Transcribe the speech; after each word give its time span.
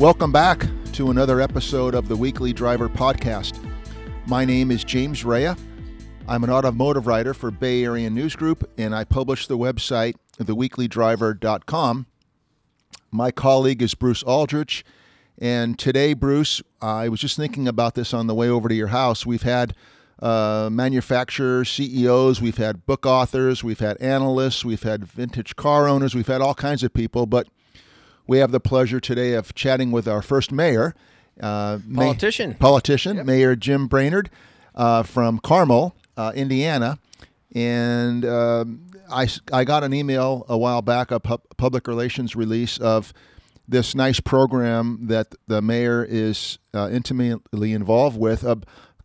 Welcome 0.00 0.32
back 0.32 0.66
to 0.94 1.10
another 1.10 1.42
episode 1.42 1.94
of 1.94 2.08
the 2.08 2.16
Weekly 2.16 2.54
Driver 2.54 2.88
Podcast. 2.88 3.62
My 4.26 4.46
name 4.46 4.70
is 4.70 4.82
James 4.82 5.26
Raia. 5.26 5.54
I'm 6.26 6.42
an 6.42 6.48
automotive 6.48 7.06
writer 7.06 7.34
for 7.34 7.50
Bay 7.50 7.84
Area 7.84 8.08
News 8.08 8.34
Group, 8.34 8.66
and 8.78 8.94
I 8.94 9.04
publish 9.04 9.46
the 9.46 9.58
website 9.58 10.14
theweeklydriver.com. 10.38 12.06
My 13.10 13.30
colleague 13.30 13.82
is 13.82 13.94
Bruce 13.94 14.22
Aldrich, 14.22 14.86
and 15.36 15.78
today, 15.78 16.14
Bruce, 16.14 16.62
I 16.80 17.10
was 17.10 17.20
just 17.20 17.36
thinking 17.36 17.68
about 17.68 17.94
this 17.94 18.14
on 18.14 18.26
the 18.26 18.34
way 18.34 18.48
over 18.48 18.70
to 18.70 18.74
your 18.74 18.88
house. 18.88 19.26
We've 19.26 19.42
had 19.42 19.74
uh, 20.18 20.70
manufacturers, 20.72 21.68
CEOs, 21.68 22.40
we've 22.40 22.56
had 22.56 22.86
book 22.86 23.04
authors, 23.04 23.62
we've 23.62 23.80
had 23.80 23.98
analysts, 23.98 24.64
we've 24.64 24.82
had 24.82 25.04
vintage 25.04 25.56
car 25.56 25.86
owners, 25.86 26.14
we've 26.14 26.26
had 26.26 26.40
all 26.40 26.54
kinds 26.54 26.82
of 26.82 26.94
people, 26.94 27.26
but 27.26 27.48
we 28.30 28.38
have 28.38 28.52
the 28.52 28.60
pleasure 28.60 29.00
today 29.00 29.32
of 29.32 29.56
chatting 29.56 29.90
with 29.90 30.06
our 30.06 30.22
first 30.22 30.52
mayor, 30.52 30.94
uh, 31.40 31.78
politician, 31.92 32.50
May- 32.50 32.56
politician, 32.56 33.16
yep. 33.16 33.26
Mayor 33.26 33.56
Jim 33.56 33.88
Brainard 33.88 34.30
uh, 34.76 35.02
from 35.02 35.40
Carmel, 35.40 35.96
uh, 36.16 36.30
Indiana, 36.36 37.00
and 37.56 38.24
um, 38.24 38.86
I 39.10 39.26
I 39.52 39.64
got 39.64 39.82
an 39.82 39.92
email 39.92 40.46
a 40.48 40.56
while 40.56 40.80
back, 40.80 41.10
a 41.10 41.18
pu- 41.18 41.42
public 41.56 41.88
relations 41.88 42.36
release 42.36 42.78
of 42.78 43.12
this 43.66 43.96
nice 43.96 44.20
program 44.20 45.08
that 45.08 45.34
the 45.48 45.60
mayor 45.60 46.06
is 46.08 46.60
uh, 46.72 46.88
intimately 46.92 47.72
involved 47.72 48.16
with. 48.16 48.44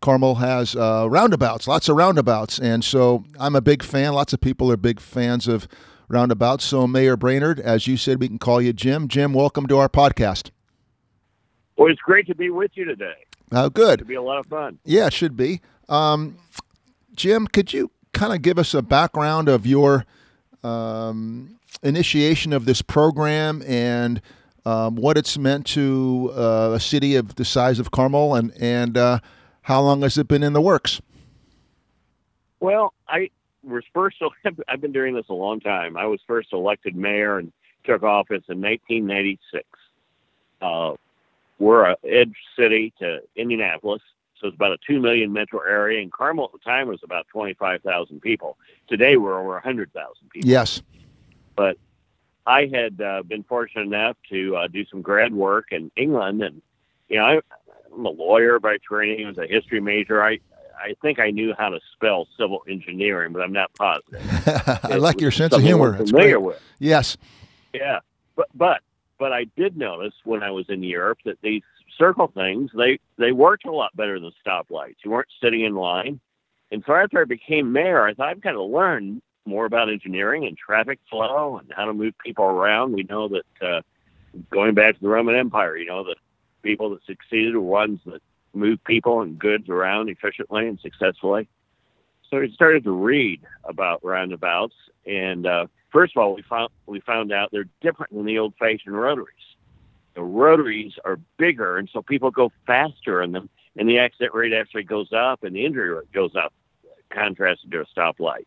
Carmel 0.00 0.36
has 0.36 0.76
uh, 0.76 1.08
roundabouts, 1.10 1.66
lots 1.66 1.88
of 1.88 1.96
roundabouts, 1.96 2.60
and 2.60 2.84
so 2.84 3.24
I'm 3.40 3.56
a 3.56 3.60
big 3.60 3.82
fan. 3.82 4.12
Lots 4.12 4.32
of 4.32 4.40
people 4.40 4.70
are 4.70 4.76
big 4.76 5.00
fans 5.00 5.48
of 5.48 5.66
roundabouts. 6.08 6.64
So, 6.64 6.86
Mayor 6.86 7.16
Brainard, 7.16 7.60
as 7.60 7.86
you 7.86 7.96
said, 7.96 8.20
we 8.20 8.28
can 8.28 8.38
call 8.38 8.60
you 8.60 8.72
Jim. 8.72 9.08
Jim, 9.08 9.32
welcome 9.32 9.66
to 9.66 9.78
our 9.78 9.88
podcast. 9.88 10.50
Well, 11.76 11.90
it's 11.90 12.00
great 12.00 12.26
to 12.28 12.34
be 12.34 12.50
with 12.50 12.70
you 12.74 12.84
today. 12.84 13.14
Oh, 13.52 13.68
good. 13.68 14.00
It'll 14.00 14.08
be 14.08 14.14
a 14.14 14.22
lot 14.22 14.38
of 14.38 14.46
fun. 14.46 14.78
Yeah, 14.84 15.06
it 15.06 15.12
should 15.12 15.36
be. 15.36 15.60
Um, 15.88 16.38
Jim, 17.14 17.46
could 17.46 17.72
you 17.72 17.90
kind 18.12 18.32
of 18.32 18.42
give 18.42 18.58
us 18.58 18.74
a 18.74 18.82
background 18.82 19.48
of 19.48 19.66
your 19.66 20.04
um, 20.64 21.58
initiation 21.82 22.52
of 22.52 22.64
this 22.64 22.82
program 22.82 23.62
and 23.66 24.20
um, 24.64 24.96
what 24.96 25.16
it's 25.16 25.38
meant 25.38 25.66
to 25.66 26.32
uh, 26.34 26.72
a 26.74 26.80
city 26.80 27.14
of 27.14 27.36
the 27.36 27.44
size 27.44 27.78
of 27.78 27.90
Carmel 27.90 28.34
and 28.34 28.52
and 28.60 28.98
uh, 28.98 29.20
how 29.62 29.80
long 29.80 30.02
has 30.02 30.18
it 30.18 30.26
been 30.26 30.42
in 30.42 30.54
the 30.54 30.60
works? 30.60 31.00
Well, 32.58 32.94
I 33.08 33.30
was 33.66 33.84
first. 33.92 34.16
I've 34.68 34.80
been 34.80 34.92
doing 34.92 35.14
this 35.14 35.26
a 35.28 35.34
long 35.34 35.60
time. 35.60 35.96
I 35.96 36.06
was 36.06 36.20
first 36.26 36.52
elected 36.52 36.96
mayor 36.96 37.38
and 37.38 37.52
took 37.84 38.02
office 38.02 38.42
in 38.48 38.60
1996. 38.60 39.64
Uh, 40.60 40.94
we're 41.58 41.84
a 41.84 41.96
edge 42.04 42.34
city 42.58 42.92
to 42.98 43.20
Indianapolis, 43.34 44.02
so 44.40 44.48
it's 44.48 44.54
about 44.54 44.72
a 44.72 44.78
two 44.86 45.00
million 45.00 45.32
metro 45.32 45.60
area. 45.60 46.00
And 46.02 46.12
Carmel 46.12 46.46
at 46.46 46.52
the 46.52 46.58
time 46.58 46.88
was 46.88 47.00
about 47.02 47.26
25,000 47.28 48.20
people. 48.20 48.58
Today 48.88 49.16
we're 49.16 49.38
over 49.38 49.52
100,000 49.52 50.30
people. 50.30 50.48
Yes, 50.48 50.82
but 51.54 51.78
I 52.46 52.66
had 52.72 53.00
uh, 53.00 53.22
been 53.22 53.42
fortunate 53.42 53.86
enough 53.86 54.16
to 54.30 54.56
uh, 54.56 54.68
do 54.68 54.84
some 54.86 55.02
grad 55.02 55.34
work 55.34 55.66
in 55.72 55.90
England, 55.96 56.42
and 56.42 56.60
you 57.08 57.16
know 57.16 57.24
I, 57.24 57.40
I'm 57.92 58.04
a 58.04 58.10
lawyer 58.10 58.58
by 58.58 58.76
training. 58.78 59.24
I 59.24 59.28
was 59.28 59.38
a 59.38 59.46
history 59.46 59.80
major. 59.80 60.22
I 60.22 60.38
I 60.78 60.94
think 61.02 61.18
I 61.18 61.30
knew 61.30 61.54
how 61.56 61.70
to 61.70 61.80
spell 61.92 62.28
civil 62.38 62.62
engineering, 62.68 63.32
but 63.32 63.42
I'm 63.42 63.52
not 63.52 63.72
positive. 63.74 64.20
I 64.84 64.96
like 64.96 65.20
your 65.20 65.30
sense 65.30 65.54
of 65.54 65.62
humor. 65.62 65.96
It's 66.00 66.10
familiar 66.10 66.40
with. 66.40 66.60
Yes. 66.78 67.16
Yeah, 67.72 68.00
but 68.36 68.48
but 68.54 68.80
but 69.18 69.32
I 69.32 69.44
did 69.56 69.76
notice 69.76 70.14
when 70.24 70.42
I 70.42 70.50
was 70.50 70.68
in 70.68 70.82
Europe 70.82 71.18
that 71.24 71.40
these 71.42 71.62
circle 71.98 72.28
things 72.28 72.70
they 72.76 72.98
they 73.18 73.32
worked 73.32 73.66
a 73.66 73.72
lot 73.72 73.96
better 73.96 74.20
than 74.20 74.32
stoplights. 74.46 74.96
You 75.04 75.10
weren't 75.10 75.28
sitting 75.42 75.62
in 75.62 75.74
line, 75.74 76.20
and 76.70 76.82
so 76.86 76.94
after 76.94 77.20
I 77.20 77.24
became 77.24 77.72
mayor, 77.72 78.06
I 78.06 78.14
thought 78.14 78.28
I've 78.28 78.40
got 78.40 78.52
to 78.52 78.62
learn 78.62 79.22
more 79.44 79.64
about 79.64 79.88
engineering 79.88 80.44
and 80.44 80.56
traffic 80.56 80.98
flow 81.08 81.58
and 81.58 81.72
how 81.74 81.86
to 81.86 81.94
move 81.94 82.14
people 82.18 82.44
around. 82.44 82.92
We 82.92 83.04
know 83.04 83.28
that 83.28 83.66
uh, 83.66 83.80
going 84.50 84.74
back 84.74 84.96
to 84.96 85.00
the 85.00 85.08
Roman 85.08 85.36
Empire, 85.36 85.76
you 85.76 85.86
know, 85.86 86.04
the 86.04 86.16
people 86.62 86.90
that 86.90 87.04
succeeded 87.04 87.54
were 87.54 87.60
ones 87.60 88.00
that 88.06 88.22
moved 88.56 88.84
people 88.84 89.20
and 89.20 89.38
goods 89.38 89.68
around 89.68 90.08
efficiently 90.08 90.66
and 90.66 90.80
successfully. 90.80 91.48
So 92.30 92.40
we 92.40 92.52
started 92.52 92.84
to 92.84 92.90
read 92.90 93.42
about 93.64 94.04
roundabouts, 94.04 94.74
and 95.06 95.46
uh, 95.46 95.66
first 95.92 96.16
of 96.16 96.22
all, 96.22 96.34
we 96.34 96.42
found 96.42 96.70
we 96.86 97.00
found 97.00 97.32
out 97.32 97.50
they're 97.52 97.68
different 97.80 98.12
than 98.12 98.24
the 98.24 98.38
old-fashioned 98.38 98.96
rotaries. 98.96 99.30
The 100.14 100.22
rotaries 100.22 100.94
are 101.04 101.20
bigger, 101.36 101.76
and 101.76 101.88
so 101.92 102.02
people 102.02 102.30
go 102.30 102.50
faster 102.66 103.22
in 103.22 103.32
them, 103.32 103.48
and 103.76 103.88
the 103.88 103.98
accident 103.98 104.34
rate 104.34 104.52
actually 104.52 104.84
goes 104.84 105.12
up, 105.12 105.44
and 105.44 105.54
the 105.54 105.64
injury 105.64 105.90
rate 105.90 106.10
goes 106.12 106.34
up, 106.34 106.52
contrasted 107.10 107.70
to 107.70 107.82
a 107.82 107.86
stoplight. 107.86 108.46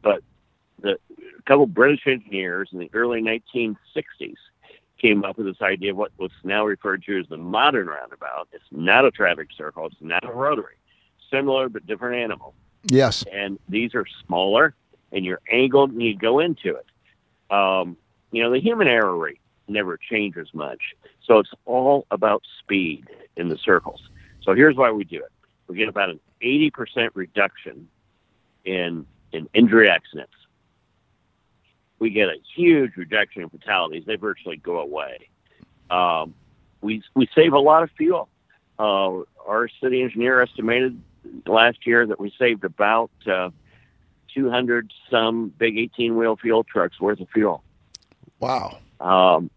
But 0.00 0.22
the 0.80 0.98
a 1.38 1.42
couple 1.42 1.66
British 1.66 2.06
engineers 2.06 2.70
in 2.72 2.78
the 2.78 2.90
early 2.94 3.20
1960s 3.20 4.36
came 5.00 5.24
up 5.24 5.38
with 5.38 5.46
this 5.46 5.62
idea 5.62 5.92
of 5.92 5.96
what, 5.96 6.12
was 6.18 6.30
now 6.44 6.64
referred 6.64 7.04
to 7.04 7.18
as 7.18 7.26
the 7.28 7.36
modern 7.36 7.86
roundabout. 7.86 8.48
It's 8.52 8.64
not 8.70 9.04
a 9.04 9.10
traffic 9.10 9.48
circle. 9.56 9.86
It's 9.86 9.96
not 10.00 10.24
a 10.24 10.32
rotary. 10.32 10.74
Similar 11.30 11.68
but 11.68 11.86
different 11.86 12.16
animal. 12.16 12.54
Yes. 12.84 13.24
And 13.32 13.58
these 13.68 13.94
are 13.94 14.06
smaller, 14.26 14.74
and 15.12 15.24
you're 15.24 15.40
angled 15.50 15.92
and 15.92 16.02
you 16.02 16.16
go 16.16 16.40
into 16.40 16.76
it. 16.76 16.86
Um, 17.54 17.96
you 18.32 18.42
know, 18.42 18.50
the 18.50 18.60
human 18.60 18.88
error 18.88 19.16
rate 19.16 19.40
never 19.68 19.96
changes 19.96 20.48
much. 20.52 20.80
So 21.24 21.38
it's 21.38 21.52
all 21.64 22.06
about 22.10 22.42
speed 22.58 23.08
in 23.36 23.48
the 23.48 23.58
circles. 23.58 24.08
So 24.42 24.54
here's 24.54 24.76
why 24.76 24.90
we 24.90 25.04
do 25.04 25.16
it. 25.16 25.32
We 25.66 25.76
get 25.76 25.88
about 25.88 26.10
an 26.10 26.20
80% 26.42 27.10
reduction 27.14 27.88
in, 28.64 29.06
in 29.32 29.48
injury 29.52 29.88
accidents 29.90 30.32
we 31.98 32.10
get 32.10 32.28
a 32.28 32.36
huge 32.56 32.96
reduction 32.96 33.42
in 33.42 33.48
fatalities. 33.48 34.04
They 34.06 34.16
virtually 34.16 34.56
go 34.56 34.78
away. 34.78 35.28
Um, 35.90 36.34
we 36.80 37.02
we 37.14 37.28
save 37.34 37.52
a 37.52 37.58
lot 37.58 37.82
of 37.82 37.90
fuel. 37.96 38.28
Uh, 38.78 39.22
our 39.46 39.68
city 39.82 40.02
engineer 40.02 40.40
estimated 40.40 41.00
last 41.46 41.86
year 41.86 42.06
that 42.06 42.20
we 42.20 42.32
saved 42.38 42.64
about 42.64 43.10
uh, 43.26 43.50
200 44.34 44.92
some 45.10 45.52
big 45.58 45.78
18 45.78 46.16
wheel 46.16 46.36
fuel 46.36 46.64
trucks 46.64 47.00
worth 47.00 47.20
of 47.20 47.28
fuel. 47.30 47.64
Wow. 48.38 48.78
Um, 49.00 49.50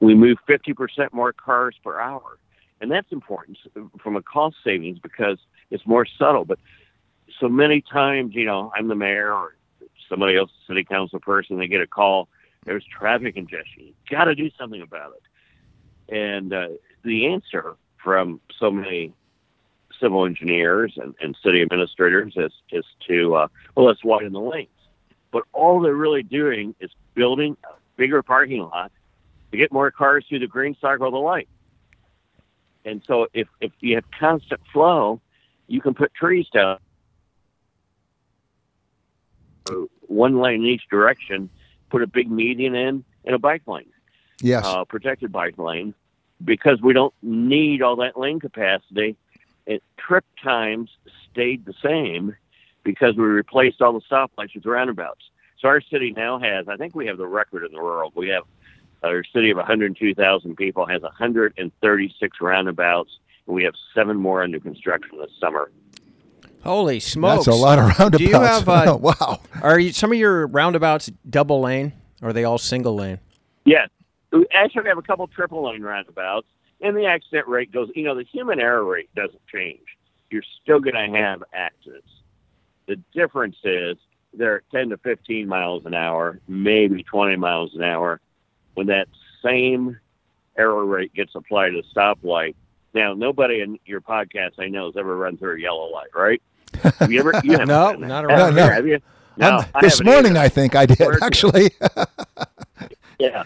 we 0.00 0.14
move 0.14 0.38
50% 0.48 1.12
more 1.12 1.32
cars 1.32 1.76
per 1.82 2.00
hour. 2.00 2.38
And 2.80 2.90
that's 2.90 3.10
important 3.12 3.56
from 4.02 4.16
a 4.16 4.22
cost 4.22 4.56
savings 4.64 4.98
because 4.98 5.38
it's 5.70 5.86
more 5.86 6.06
subtle. 6.18 6.44
But 6.44 6.58
so 7.40 7.48
many 7.48 7.80
times, 7.80 8.34
you 8.34 8.44
know, 8.44 8.72
I'm 8.74 8.88
the 8.88 8.94
mayor 8.94 9.32
or 9.32 9.54
somebody 10.08 10.36
else, 10.36 10.50
city 10.66 10.84
council 10.84 11.20
person, 11.20 11.58
they 11.58 11.66
get 11.66 11.80
a 11.80 11.86
call. 11.86 12.28
There's 12.64 12.84
traffic 12.84 13.34
congestion. 13.34 13.84
You 13.84 13.94
got 14.10 14.24
to 14.24 14.34
do 14.34 14.50
something 14.58 14.80
about 14.80 15.12
it. 15.16 16.14
And 16.14 16.52
uh, 16.52 16.68
the 17.02 17.26
answer 17.26 17.76
from 18.02 18.40
so 18.58 18.70
many 18.70 19.12
civil 20.00 20.26
engineers 20.26 20.94
and, 20.96 21.14
and 21.20 21.36
city 21.42 21.62
administrators 21.62 22.34
is, 22.36 22.52
is 22.72 22.84
to, 23.08 23.34
uh, 23.34 23.48
well, 23.74 23.86
let's 23.86 24.04
widen 24.04 24.32
the 24.32 24.40
lanes. 24.40 24.68
But 25.30 25.44
all 25.52 25.80
they're 25.80 25.94
really 25.94 26.22
doing 26.22 26.74
is 26.80 26.90
building 27.14 27.56
a 27.64 27.74
bigger 27.96 28.22
parking 28.22 28.62
lot 28.62 28.92
to 29.50 29.56
get 29.56 29.72
more 29.72 29.90
cars 29.90 30.24
through 30.28 30.40
the 30.40 30.46
green 30.46 30.76
circle 30.80 31.06
of 31.06 31.12
the 31.12 31.18
light. 31.18 31.48
And 32.84 33.02
so 33.06 33.26
if, 33.32 33.48
if 33.60 33.72
you 33.80 33.94
have 33.94 34.04
constant 34.18 34.60
flow, 34.72 35.20
you 35.66 35.80
can 35.80 35.94
put 35.94 36.12
trees 36.14 36.46
down 36.52 36.78
one 40.06 40.40
lane 40.40 40.62
in 40.62 40.66
each 40.66 40.88
direction, 40.90 41.48
put 41.90 42.02
a 42.02 42.06
big 42.06 42.30
median 42.30 42.74
in 42.74 43.04
and 43.24 43.34
a 43.34 43.38
bike 43.38 43.62
lane. 43.66 43.86
Yes. 44.40 44.64
Uh, 44.66 44.84
protected 44.84 45.32
bike 45.32 45.58
lane 45.58 45.94
because 46.44 46.80
we 46.82 46.92
don't 46.92 47.14
need 47.22 47.82
all 47.82 47.96
that 47.96 48.18
lane 48.18 48.40
capacity. 48.40 49.16
It, 49.66 49.82
trip 49.96 50.24
times 50.42 50.90
stayed 51.30 51.64
the 51.64 51.74
same 51.82 52.36
because 52.82 53.16
we 53.16 53.24
replaced 53.24 53.80
all 53.80 53.92
the 53.92 54.00
stoplights 54.00 54.54
with 54.54 54.66
roundabouts. 54.66 55.22
So 55.58 55.68
our 55.68 55.80
city 55.80 56.12
now 56.12 56.38
has, 56.38 56.68
I 56.68 56.76
think 56.76 56.94
we 56.94 57.06
have 57.06 57.16
the 57.16 57.26
record 57.26 57.64
in 57.64 57.72
the 57.72 57.82
world. 57.82 58.12
We 58.14 58.28
have 58.28 58.44
our 59.02 59.24
city 59.24 59.50
of 59.50 59.56
102,000 59.56 60.56
people 60.56 60.86
has 60.86 61.02
136 61.02 62.40
roundabouts, 62.40 63.18
and 63.46 63.54
we 63.54 63.64
have 63.64 63.74
seven 63.94 64.16
more 64.16 64.42
under 64.42 64.60
construction 64.60 65.18
this 65.18 65.30
summer. 65.40 65.70
Holy 66.64 67.00
smokes! 67.00 67.46
That's 67.46 67.56
a 67.56 67.60
lot 67.60 67.78
of 67.78 67.86
roundabouts. 67.86 68.18
Do 68.18 68.24
you 68.24 68.40
have 68.40 68.68
uh, 68.68 68.98
wow? 69.00 69.40
Are 69.62 69.78
you, 69.78 69.92
some 69.92 70.12
of 70.12 70.18
your 70.18 70.46
roundabouts 70.46 71.10
double 71.28 71.60
lane, 71.60 71.92
or 72.22 72.30
are 72.30 72.32
they 72.32 72.44
all 72.44 72.58
single 72.58 72.94
lane? 72.94 73.18
Yes, 73.64 73.88
we 74.32 74.46
actually 74.52 74.88
have 74.88 74.98
a 74.98 75.02
couple 75.02 75.26
triple 75.28 75.68
lane 75.68 75.82
roundabouts, 75.82 76.46
and 76.80 76.96
the 76.96 77.06
accident 77.06 77.48
rate 77.48 77.70
goes. 77.70 77.90
You 77.94 78.04
know, 78.04 78.14
the 78.14 78.24
human 78.24 78.60
error 78.60 78.84
rate 78.84 79.10
doesn't 79.14 79.46
change. 79.52 79.84
You're 80.30 80.42
still 80.62 80.80
going 80.80 80.94
to 80.94 81.18
have 81.18 81.42
accidents. 81.52 82.08
The 82.86 82.96
difference 83.14 83.56
is 83.62 83.96
they're 84.32 84.62
10 84.72 84.90
to 84.90 84.96
15 84.98 85.46
miles 85.46 85.86
an 85.86 85.94
hour, 85.94 86.40
maybe 86.48 87.02
20 87.02 87.36
miles 87.36 87.74
an 87.74 87.82
hour. 87.82 88.20
When 88.74 88.88
that 88.88 89.06
same 89.42 89.98
error 90.56 90.84
rate 90.84 91.14
gets 91.14 91.34
applied 91.34 91.70
to 91.70 91.82
stoplight. 91.94 92.54
Now, 92.94 93.14
nobody 93.14 93.60
in 93.60 93.78
your 93.86 94.00
podcast 94.00 94.52
I 94.58 94.68
know 94.68 94.86
has 94.86 94.96
ever 94.96 95.16
run 95.16 95.36
through 95.36 95.56
a 95.56 95.60
yellow 95.60 95.90
light, 95.90 96.14
right? 96.14 96.40
Have 96.82 97.10
you 97.12 97.20
ever? 97.20 97.34
You 97.42 97.58
No, 97.66 97.92
not 97.92 98.24
around 98.24 98.52
you? 98.54 98.62
here. 98.62 98.72
Have 98.72 98.86
you? 98.86 98.94
Um, 98.94 99.00
No, 99.38 99.64
I 99.74 99.80
this 99.82 100.02
morning, 100.02 100.32
either. 100.32 100.40
I 100.40 100.48
think 100.48 100.74
I 100.74 100.86
did 100.86 101.00
actually. 101.22 101.70
Yeah. 103.18 103.44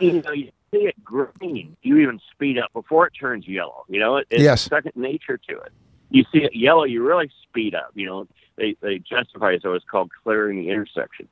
you 0.00 0.22
know, 0.22 0.32
you 0.32 0.50
see 0.72 0.78
it 0.86 1.02
green, 1.04 1.76
you 1.82 1.98
even 1.98 2.20
speed 2.32 2.58
up 2.58 2.72
before 2.72 3.06
it 3.06 3.12
turns 3.18 3.46
yellow. 3.46 3.84
You 3.88 4.00
know, 4.00 4.16
it, 4.16 4.26
it's 4.30 4.42
Yes. 4.42 4.62
second 4.68 4.92
nature 4.96 5.38
to 5.48 5.58
it. 5.60 5.72
You 6.10 6.24
see 6.32 6.38
it 6.44 6.54
yellow, 6.54 6.84
you 6.84 7.02
really 7.06 7.30
speed 7.44 7.74
up. 7.74 7.90
You 7.94 8.06
know, 8.06 8.28
they 8.56 8.76
they 8.80 8.98
justify 8.98 9.52
it 9.52 9.62
so 9.62 9.72
it's 9.74 9.84
called 9.90 10.10
clearing 10.22 10.58
the 10.58 10.70
intersection, 10.70 11.28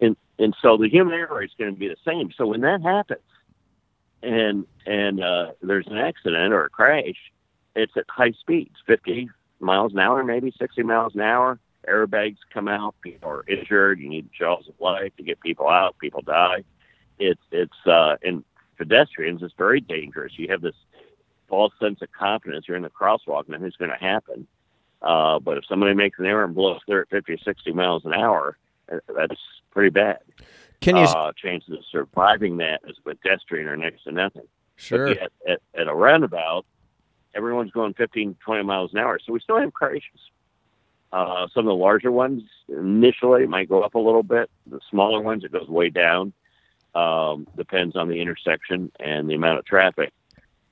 and 0.00 0.16
and 0.38 0.54
so 0.62 0.76
the 0.76 0.88
human 0.88 1.14
error 1.14 1.42
is 1.42 1.50
going 1.58 1.72
to 1.74 1.78
be 1.78 1.88
the 1.88 1.96
same. 2.06 2.30
So 2.36 2.46
when 2.46 2.60
that 2.62 2.82
happens, 2.82 3.20
and 4.22 4.66
and 4.86 5.22
uh, 5.22 5.52
there's 5.62 5.86
an 5.88 5.98
accident 5.98 6.52
or 6.52 6.64
a 6.64 6.70
crash, 6.70 7.16
it's 7.76 7.92
at 7.96 8.04
high 8.08 8.32
speeds, 8.40 8.76
fifty 8.86 9.28
miles 9.60 9.92
an 9.92 9.98
hour, 9.98 10.22
maybe 10.24 10.52
sixty 10.58 10.82
miles 10.82 11.14
an 11.14 11.20
hour. 11.20 11.58
Airbags 11.88 12.36
come 12.52 12.68
out, 12.68 12.94
people 13.00 13.30
are 13.30 13.44
injured. 13.48 13.98
You 13.98 14.08
need 14.08 14.28
jaws 14.36 14.68
of 14.68 14.74
life 14.80 15.12
to 15.16 15.22
get 15.22 15.40
people 15.40 15.68
out. 15.68 15.96
People 15.98 16.22
die. 16.22 16.64
It's 17.18 17.40
it's 17.50 17.86
uh, 17.86 18.16
and 18.22 18.44
pedestrians. 18.76 19.42
It's 19.42 19.54
very 19.56 19.80
dangerous. 19.80 20.32
You 20.36 20.48
have 20.48 20.60
this 20.60 20.74
false 21.48 21.72
sense 21.80 22.00
of 22.02 22.12
confidence. 22.12 22.66
You're 22.68 22.76
in 22.76 22.82
the 22.82 22.90
crosswalk, 22.90 23.48
nothing's 23.48 23.76
going 23.76 23.90
to 23.90 23.96
happen. 23.96 24.46
Uh, 25.00 25.38
but 25.38 25.58
if 25.58 25.64
somebody 25.66 25.94
makes 25.94 26.18
an 26.18 26.26
error 26.26 26.44
and 26.44 26.54
blows 26.54 26.80
through 26.86 27.02
at 27.02 27.10
50 27.10 27.32
or 27.32 27.38
60 27.38 27.72
miles 27.72 28.04
an 28.04 28.14
hour, 28.14 28.58
uh, 28.92 28.98
that's 29.16 29.40
pretty 29.70 29.90
bad. 29.90 30.18
Can 30.80 30.96
you? 30.96 31.02
Uh, 31.02 31.32
chances 31.32 31.72
of 31.72 31.84
surviving 31.90 32.58
that 32.58 32.80
as 32.88 32.96
a 32.98 33.14
pedestrian 33.14 33.68
are 33.68 33.76
next 33.76 34.04
to 34.04 34.12
nothing. 34.12 34.46
sure. 34.76 35.08
Yet, 35.08 35.32
at, 35.48 35.60
at 35.74 35.88
a 35.88 35.94
roundabout, 35.94 36.64
everyone's 37.38 37.70
going 37.70 37.94
15, 37.94 38.36
20 38.44 38.62
miles 38.64 38.92
an 38.92 38.98
hour. 38.98 39.18
So 39.24 39.32
we 39.32 39.40
still 39.40 39.58
have 39.58 39.72
crashes. 39.72 40.20
Uh, 41.12 41.46
some 41.54 41.66
of 41.66 41.70
the 41.70 41.74
larger 41.74 42.12
ones 42.12 42.42
initially 42.68 43.46
might 43.46 43.68
go 43.68 43.82
up 43.82 43.94
a 43.94 43.98
little 43.98 44.24
bit. 44.24 44.50
The 44.66 44.80
smaller 44.90 45.22
ones, 45.22 45.44
it 45.44 45.52
goes 45.52 45.68
way 45.68 45.88
down. 45.88 46.32
Um, 46.94 47.46
depends 47.56 47.96
on 47.96 48.08
the 48.08 48.20
intersection 48.20 48.90
and 48.98 49.30
the 49.30 49.34
amount 49.34 49.60
of 49.60 49.64
traffic, 49.64 50.12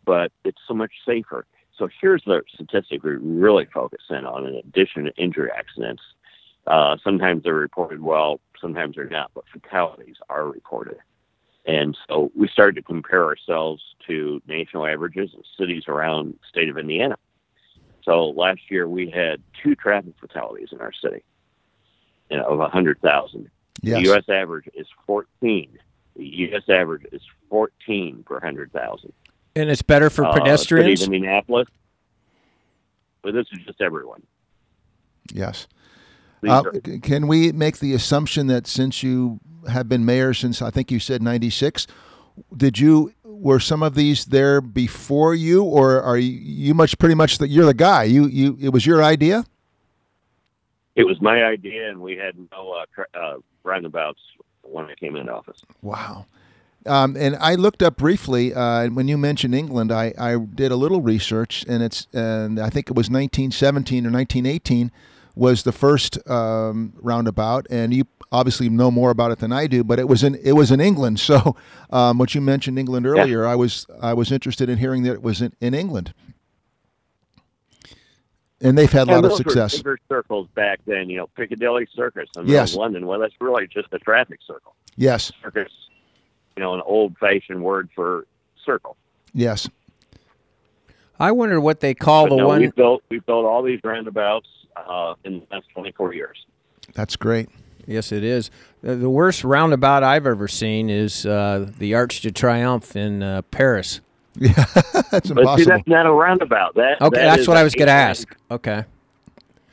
but 0.04 0.32
it's 0.44 0.58
so 0.66 0.74
much 0.74 0.90
safer. 1.06 1.46
So 1.78 1.88
here's 2.00 2.22
the 2.24 2.42
statistic 2.52 3.04
we 3.04 3.12
really 3.12 3.66
focus 3.72 4.02
in 4.10 4.26
on 4.26 4.46
in 4.46 4.56
addition 4.56 5.04
to 5.04 5.16
injury 5.16 5.50
accidents. 5.56 6.02
Uh, 6.66 6.96
sometimes 7.04 7.44
they're 7.44 7.54
reported 7.54 8.02
well, 8.02 8.40
sometimes 8.60 8.96
they're 8.96 9.08
not, 9.08 9.30
but 9.34 9.44
fatalities 9.52 10.16
are 10.28 10.46
reported. 10.48 10.96
And 11.66 11.96
so 12.08 12.30
we 12.36 12.48
started 12.48 12.76
to 12.76 12.82
compare 12.82 13.24
ourselves 13.24 13.82
to 14.06 14.40
national 14.46 14.86
averages 14.86 15.30
in 15.34 15.42
cities 15.58 15.84
around 15.88 16.34
the 16.34 16.38
state 16.48 16.68
of 16.68 16.78
Indiana. 16.78 17.16
So 18.04 18.26
last 18.30 18.60
year 18.70 18.88
we 18.88 19.10
had 19.10 19.42
two 19.62 19.74
traffic 19.74 20.14
fatalities 20.20 20.68
in 20.70 20.80
our 20.80 20.92
city 20.92 21.24
you 22.30 22.36
know, 22.36 22.44
of 22.44 22.58
100,000. 22.58 23.50
yes. 23.82 23.96
The 23.96 24.02
U.S. 24.10 24.28
average 24.28 24.68
is 24.74 24.86
14. 25.06 25.78
The 26.14 26.24
U.S. 26.24 26.62
average 26.68 27.04
is 27.10 27.22
14 27.50 28.22
per 28.24 28.34
100,000. 28.36 29.12
And 29.56 29.70
it's 29.70 29.82
better 29.82 30.08
for 30.08 30.24
Uh, 30.24 30.32
city 30.32 30.38
of 30.40 30.44
pedestrians. 30.44 31.02
Indianapolis. 31.02 31.68
But 33.22 33.34
this 33.34 33.46
is 33.52 33.58
just 33.66 33.80
everyone. 33.80 34.22
Yes. 35.32 35.66
Uh, 36.46 36.62
can 37.02 37.26
we 37.26 37.52
make 37.52 37.78
the 37.78 37.92
assumption 37.92 38.46
that 38.48 38.66
since 38.66 39.02
you 39.02 39.40
have 39.68 39.88
been 39.88 40.04
mayor 40.04 40.32
since 40.32 40.62
I 40.62 40.70
think 40.70 40.90
you 40.90 40.98
said 40.98 41.22
'96, 41.22 41.86
did 42.56 42.78
you 42.78 43.12
were 43.24 43.60
some 43.60 43.82
of 43.82 43.94
these 43.94 44.26
there 44.26 44.60
before 44.60 45.34
you, 45.34 45.62
or 45.62 46.00
are 46.02 46.18
you, 46.18 46.38
you 46.38 46.74
much 46.74 46.98
pretty 46.98 47.14
much 47.14 47.38
that 47.38 47.48
you're 47.48 47.66
the 47.66 47.74
guy? 47.74 48.04
You 48.04 48.26
you 48.26 48.56
it 48.60 48.68
was 48.68 48.86
your 48.86 49.02
idea? 49.02 49.44
it 50.96 51.04
was 51.04 51.20
my 51.20 51.44
idea, 51.44 51.90
and 51.90 52.00
we 52.00 52.16
had 52.16 52.34
no 52.50 52.72
uh, 52.72 53.02
uh, 53.16 53.36
roundabouts 53.62 54.18
when 54.62 54.86
I 54.86 54.94
came 54.94 55.14
into 55.14 55.32
office. 55.32 55.62
Wow. 55.82 56.26
Um, 56.86 57.16
and 57.16 57.36
I 57.36 57.56
looked 57.56 57.82
up 57.82 57.96
briefly 57.96 58.54
uh, 58.54 58.82
and 58.82 58.96
when 58.96 59.06
you 59.08 59.18
mentioned 59.18 59.54
England. 59.54 59.92
I, 59.92 60.14
I 60.18 60.38
did 60.38 60.72
a 60.72 60.76
little 60.76 61.02
research, 61.02 61.64
and 61.68 61.82
it's 61.82 62.06
and 62.12 62.58
I 62.58 62.70
think 62.70 62.88
it 62.88 62.96
was 62.96 63.10
1917 63.10 64.06
or 64.06 64.10
1918 64.10 64.90
was 65.36 65.62
the 65.62 65.70
first 65.72 66.18
um, 66.28 66.94
roundabout, 66.96 67.66
and 67.70 67.94
you 67.94 68.04
obviously 68.32 68.68
know 68.68 68.90
more 68.90 69.10
about 69.10 69.30
it 69.30 69.38
than 69.38 69.52
I 69.52 69.66
do. 69.68 69.84
But 69.84 69.98
it 70.00 70.08
was 70.08 70.24
in 70.24 70.34
it 70.36 70.52
was 70.52 70.72
in 70.72 70.80
England. 70.80 71.20
So, 71.26 71.54
um, 71.90 72.18
what 72.18 72.34
you 72.34 72.40
mentioned 72.40 72.78
England 72.78 73.06
earlier, 73.06 73.46
I 73.46 73.54
was 73.54 73.86
I 74.02 74.14
was 74.14 74.32
interested 74.32 74.68
in 74.68 74.78
hearing 74.78 75.02
that 75.04 75.12
it 75.12 75.22
was 75.22 75.42
in, 75.42 75.52
in 75.60 75.74
England, 75.74 76.12
and 78.60 78.76
they've 78.78 78.90
had 78.90 79.08
a 79.08 79.10
lot 79.12 79.16
and 79.18 79.26
of 79.26 79.32
success. 79.34 79.76
Were 79.78 79.96
bigger 79.96 79.98
circles 80.08 80.48
back 80.54 80.80
then, 80.86 81.10
you 81.10 81.16
know, 81.18 81.26
Piccadilly 81.36 81.86
Circus 81.94 82.28
in 82.36 82.46
Yes. 82.46 82.74
London. 82.74 83.06
Well, 83.06 83.20
that's 83.20 83.34
really 83.40 83.66
just 83.66 83.88
a 83.92 83.98
traffic 83.98 84.40
circle. 84.46 84.74
Yes, 84.96 85.30
Circus, 85.42 85.70
you 86.56 86.62
know, 86.62 86.74
an 86.74 86.80
old-fashioned 86.86 87.62
word 87.62 87.90
for 87.94 88.26
circle. 88.64 88.96
yes, 89.34 89.68
I 91.20 91.32
wonder 91.32 91.60
what 91.60 91.80
they 91.80 91.92
call 91.94 92.24
But 92.24 92.30
the 92.30 92.36
no, 92.42 92.48
one. 92.48 92.60
we 92.62 92.68
built 92.68 93.02
we 93.10 93.18
built 93.20 93.44
all 93.44 93.62
these 93.62 93.80
roundabouts 93.84 94.48
uh, 94.76 95.14
in 95.24 95.40
the 95.40 95.46
last 95.54 95.66
24 95.74 96.14
years. 96.14 96.46
that's 96.94 97.16
great. 97.16 97.48
Yes, 97.86 98.10
it 98.10 98.24
is. 98.24 98.50
The, 98.82 98.96
the 98.96 99.08
worst 99.10 99.44
roundabout 99.44 100.02
I've 100.02 100.26
ever 100.26 100.48
seen 100.48 100.90
is 100.90 101.24
uh, 101.24 101.70
the 101.78 101.94
Arch 101.94 102.20
de 102.20 102.32
Triomphe 102.32 102.96
in 102.96 103.22
uh, 103.22 103.42
Paris. 103.42 104.00
Yeah, 104.38 104.52
that's 104.52 105.30
impossible. 105.30 105.44
But 105.44 105.56
see, 105.56 105.64
that's 105.64 105.86
not 105.88 106.04
a 106.04 106.12
roundabout. 106.12 106.74
That 106.74 107.00
Okay, 107.00 107.20
that 107.20 107.36
that's 107.36 107.48
what 107.48 107.56
I 107.56 107.62
was 107.62 107.74
going 107.74 107.86
to 107.86 107.92
ask. 107.94 108.36
Okay, 108.50 108.84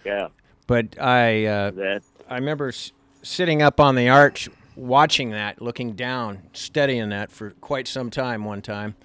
Yeah, 0.06 0.28
but 0.68 0.98
I 1.02 1.44
uh, 1.46 1.72
that 1.72 2.02
I 2.30 2.36
remember 2.36 2.70
s- 2.70 2.94
sitting 3.24 3.62
up 3.62 3.82
on 3.82 3.96
the 3.96 4.08
arch, 4.08 4.48
watching 4.78 5.32
that, 5.32 5.62
looking 5.62 5.94
down, 5.98 6.44
studying 6.54 7.10
that 7.10 7.30
for 7.30 7.50
quite 7.60 7.90
some 7.90 8.10
time. 8.10 8.46
One 8.46 8.62
time, 8.62 8.96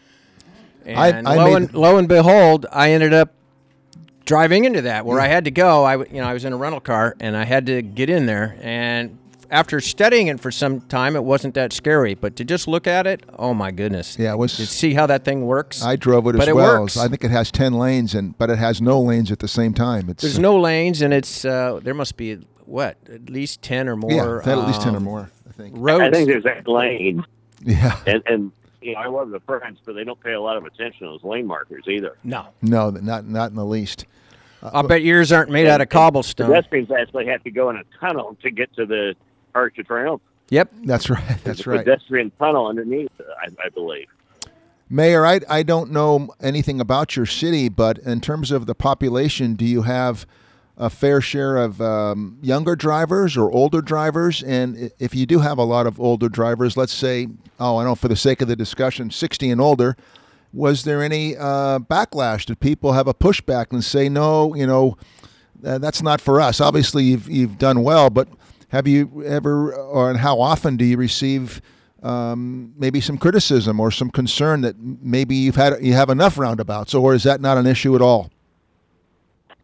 I- 0.86 1.08
and 1.10 1.26
I 1.26 1.34
lo 1.34 1.44
made- 1.46 1.56
and 1.56 1.74
lo 1.74 1.98
and 1.98 2.06
behold, 2.06 2.66
I 2.70 2.92
ended 2.92 3.12
up 3.12 3.32
driving 4.28 4.64
into 4.66 4.82
that 4.82 5.06
where 5.06 5.18
I 5.20 5.26
had 5.26 5.46
to 5.46 5.50
go. 5.50 5.84
I 5.84 5.92
w- 5.96 6.14
you 6.14 6.20
know 6.22 6.28
I 6.28 6.34
was 6.34 6.44
in 6.44 6.52
a 6.52 6.56
rental 6.56 6.80
car 6.80 7.16
and 7.18 7.34
I 7.36 7.44
had 7.44 7.64
to 7.66 7.80
get 7.82 8.10
in 8.10 8.26
there. 8.26 8.56
And 8.60 9.16
after 9.50 9.80
studying 9.80 10.26
it 10.26 10.38
for 10.38 10.50
some 10.50 10.82
time, 10.82 11.16
it 11.16 11.24
wasn't 11.24 11.54
that 11.54 11.72
scary. 11.72 12.14
But 12.14 12.36
to 12.36 12.44
just 12.44 12.68
look 12.68 12.86
at 12.86 13.06
it, 13.06 13.22
oh 13.38 13.54
my 13.54 13.70
goodness! 13.70 14.18
Yeah, 14.18 14.32
it 14.34 14.36
was- 14.38 14.56
To 14.58 14.66
see 14.66 14.92
how 14.92 15.06
that 15.06 15.24
thing 15.24 15.46
works. 15.46 15.82
I 15.82 15.96
drove 15.96 16.26
it 16.26 16.34
as 16.34 16.38
But 16.38 16.48
it 16.48 16.54
well. 16.56 16.82
works. 16.82 16.98
I 16.98 17.08
think 17.08 17.24
it 17.24 17.30
has 17.30 17.50
ten 17.50 17.72
lanes, 17.72 18.14
and 18.14 18.36
but 18.36 18.50
it 18.50 18.58
has 18.58 18.82
no 18.82 19.00
lanes 19.00 19.32
at 19.32 19.38
the 19.38 19.48
same 19.48 19.72
time. 19.72 20.10
It's 20.10 20.22
There's 20.22 20.38
no 20.38 20.60
lanes, 20.60 21.00
and 21.00 21.14
it's 21.14 21.46
uh, 21.46 21.80
there 21.82 21.94
must 21.94 22.16
be 22.18 22.36
what 22.66 22.98
at 23.10 23.30
least 23.30 23.62
ten 23.62 23.88
or 23.88 23.96
more. 23.96 24.12
yeah, 24.12 24.42
had 24.50 24.58
at 24.58 24.66
least 24.66 24.82
ten 24.82 24.92
or 24.94 24.98
um, 24.98 25.04
more. 25.04 25.30
I 25.48 25.52
think. 25.52 25.74
roads. 25.78 26.02
I 26.02 26.10
think 26.10 26.28
there's 26.28 26.44
that 26.44 26.68
lane, 26.68 27.24
Yeah, 27.64 27.98
and 28.06 28.22
and 28.26 28.52
you 28.82 28.92
know 28.92 28.98
I 29.00 29.06
love 29.06 29.30
the 29.30 29.40
French, 29.40 29.78
but 29.86 29.94
they 29.94 30.04
don't 30.04 30.20
pay 30.20 30.34
a 30.34 30.40
lot 30.42 30.58
of 30.58 30.66
attention 30.66 31.06
to 31.06 31.12
those 31.14 31.24
lane 31.24 31.46
markers 31.46 31.84
either. 31.88 32.18
no. 32.22 32.48
no, 32.60 32.90
not 32.90 33.24
not 33.26 33.48
in 33.50 33.56
the 33.56 33.64
least. 33.64 34.04
I'll 34.62 34.82
bet 34.82 35.02
yours 35.02 35.32
aren't 35.32 35.50
made 35.50 35.66
out 35.66 35.80
of 35.80 35.88
cobblestone. 35.88 36.48
Pedestrians 36.48 36.90
actually 36.90 37.26
have 37.26 37.42
to 37.44 37.50
go 37.50 37.70
in 37.70 37.76
a 37.76 37.84
tunnel 38.00 38.36
to 38.42 38.50
get 38.50 38.74
to 38.74 38.86
the 38.86 39.14
Arch 39.54 39.76
de 39.76 39.84
Triomphe. 39.84 40.20
Yep. 40.50 40.72
That's 40.84 41.10
right. 41.10 41.38
That's 41.44 41.66
right. 41.66 41.84
pedestrian 41.84 42.32
tunnel 42.38 42.66
underneath, 42.66 43.12
I, 43.42 43.48
I 43.64 43.68
believe. 43.68 44.06
Mayor, 44.90 45.26
I 45.26 45.40
I 45.48 45.62
don't 45.62 45.90
know 45.90 46.34
anything 46.40 46.80
about 46.80 47.16
your 47.16 47.26
city, 47.26 47.68
but 47.68 47.98
in 47.98 48.20
terms 48.20 48.50
of 48.50 48.66
the 48.66 48.74
population, 48.74 49.54
do 49.54 49.66
you 49.66 49.82
have 49.82 50.26
a 50.78 50.88
fair 50.88 51.20
share 51.20 51.56
of 51.56 51.82
um, 51.82 52.38
younger 52.40 52.74
drivers 52.74 53.36
or 53.36 53.50
older 53.50 53.82
drivers? 53.82 54.42
And 54.42 54.90
if 54.98 55.14
you 55.14 55.26
do 55.26 55.40
have 55.40 55.58
a 55.58 55.64
lot 55.64 55.86
of 55.86 56.00
older 56.00 56.30
drivers, 56.30 56.76
let's 56.76 56.94
say, 56.94 57.28
oh, 57.60 57.76
I 57.76 57.84
know 57.84 57.94
for 57.94 58.08
the 58.08 58.16
sake 58.16 58.40
of 58.40 58.48
the 58.48 58.56
discussion, 58.56 59.10
60 59.10 59.50
and 59.50 59.60
older, 59.60 59.96
was 60.52 60.84
there 60.84 61.02
any 61.02 61.36
uh, 61.36 61.78
backlash? 61.78 62.46
Did 62.46 62.60
people 62.60 62.92
have 62.92 63.06
a 63.06 63.14
pushback 63.14 63.72
and 63.72 63.84
say, 63.84 64.08
no, 64.08 64.54
you 64.54 64.66
know, 64.66 64.96
uh, 65.64 65.78
that's 65.78 66.02
not 66.02 66.20
for 66.20 66.40
us? 66.40 66.60
Obviously, 66.60 67.04
you've, 67.04 67.28
you've 67.28 67.58
done 67.58 67.82
well, 67.82 68.10
but 68.10 68.28
have 68.68 68.86
you 68.86 69.24
ever, 69.24 69.74
or 69.74 70.14
how 70.14 70.40
often 70.40 70.76
do 70.76 70.84
you 70.84 70.96
receive 70.96 71.60
um, 72.02 72.72
maybe 72.76 73.00
some 73.00 73.18
criticism 73.18 73.80
or 73.80 73.90
some 73.90 74.10
concern 74.10 74.60
that 74.60 74.76
maybe 74.78 75.34
you've 75.34 75.56
had 75.56 75.74
you 75.82 75.94
have 75.94 76.10
enough 76.10 76.38
roundabouts, 76.38 76.94
or 76.94 77.14
is 77.14 77.24
that 77.24 77.40
not 77.40 77.58
an 77.58 77.66
issue 77.66 77.94
at 77.94 78.02
all? 78.02 78.30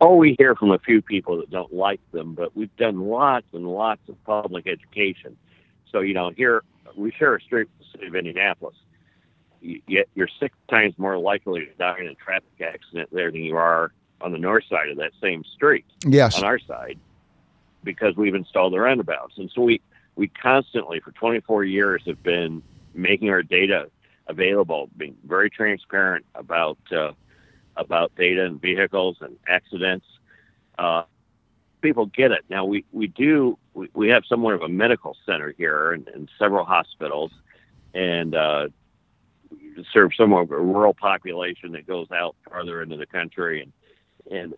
Oh, 0.00 0.16
we 0.16 0.34
hear 0.38 0.54
from 0.54 0.72
a 0.72 0.78
few 0.78 1.00
people 1.00 1.38
that 1.38 1.50
don't 1.50 1.72
like 1.72 2.00
them, 2.12 2.34
but 2.34 2.56
we've 2.56 2.74
done 2.76 3.00
lots 3.00 3.46
and 3.52 3.66
lots 3.66 4.00
of 4.08 4.22
public 4.24 4.66
education. 4.66 5.36
So, 5.92 6.00
you 6.00 6.14
know, 6.14 6.30
here 6.36 6.62
we 6.96 7.12
share 7.12 7.36
a 7.36 7.40
street 7.40 7.68
with 7.78 7.86
the 7.86 7.98
city 7.98 8.06
of 8.08 8.16
Indianapolis. 8.16 8.74
Yet 9.86 10.08
you're 10.14 10.28
six 10.40 10.54
times 10.68 10.94
more 10.98 11.16
likely 11.16 11.64
to 11.64 11.72
die 11.78 11.98
in 12.00 12.06
a 12.06 12.14
traffic 12.14 12.60
accident 12.60 13.08
there 13.12 13.30
than 13.30 13.42
you 13.42 13.56
are 13.56 13.92
on 14.20 14.32
the 14.32 14.38
north 14.38 14.64
side 14.68 14.90
of 14.90 14.98
that 14.98 15.12
same 15.22 15.42
street 15.44 15.86
Yes. 16.06 16.38
on 16.38 16.44
our 16.44 16.58
side 16.58 16.98
because 17.82 18.16
we've 18.16 18.34
installed 18.34 18.72
the 18.72 18.80
roundabouts. 18.80 19.38
And 19.38 19.50
so 19.54 19.62
we, 19.62 19.80
we 20.16 20.28
constantly, 20.28 21.00
for 21.00 21.12
24 21.12 21.64
years, 21.64 22.02
have 22.06 22.22
been 22.22 22.62
making 22.94 23.30
our 23.30 23.42
data 23.42 23.90
available, 24.26 24.88
being 24.96 25.16
very 25.26 25.50
transparent 25.50 26.24
about 26.34 26.78
uh, 26.92 27.12
about 27.76 28.14
data 28.16 28.44
and 28.44 28.60
vehicles 28.60 29.16
and 29.20 29.36
accidents. 29.48 30.06
Uh, 30.78 31.02
people 31.82 32.06
get 32.06 32.30
it 32.30 32.44
now. 32.48 32.64
We 32.64 32.84
we 32.92 33.08
do 33.08 33.58
we, 33.74 33.88
we 33.94 34.08
have 34.08 34.24
somewhat 34.26 34.54
of 34.54 34.62
a 34.62 34.68
medical 34.68 35.16
center 35.26 35.54
here 35.56 35.92
and, 35.92 36.08
and 36.08 36.30
several 36.38 36.64
hospitals, 36.64 37.32
and 37.92 38.34
uh, 38.34 38.68
serve 39.92 40.12
some 40.16 40.32
of 40.32 40.50
a 40.50 40.58
rural 40.60 40.94
population 40.94 41.72
that 41.72 41.86
goes 41.86 42.10
out 42.12 42.36
farther 42.48 42.82
into 42.82 42.96
the 42.96 43.06
country 43.06 43.62
and 43.62 43.72
and 44.30 44.54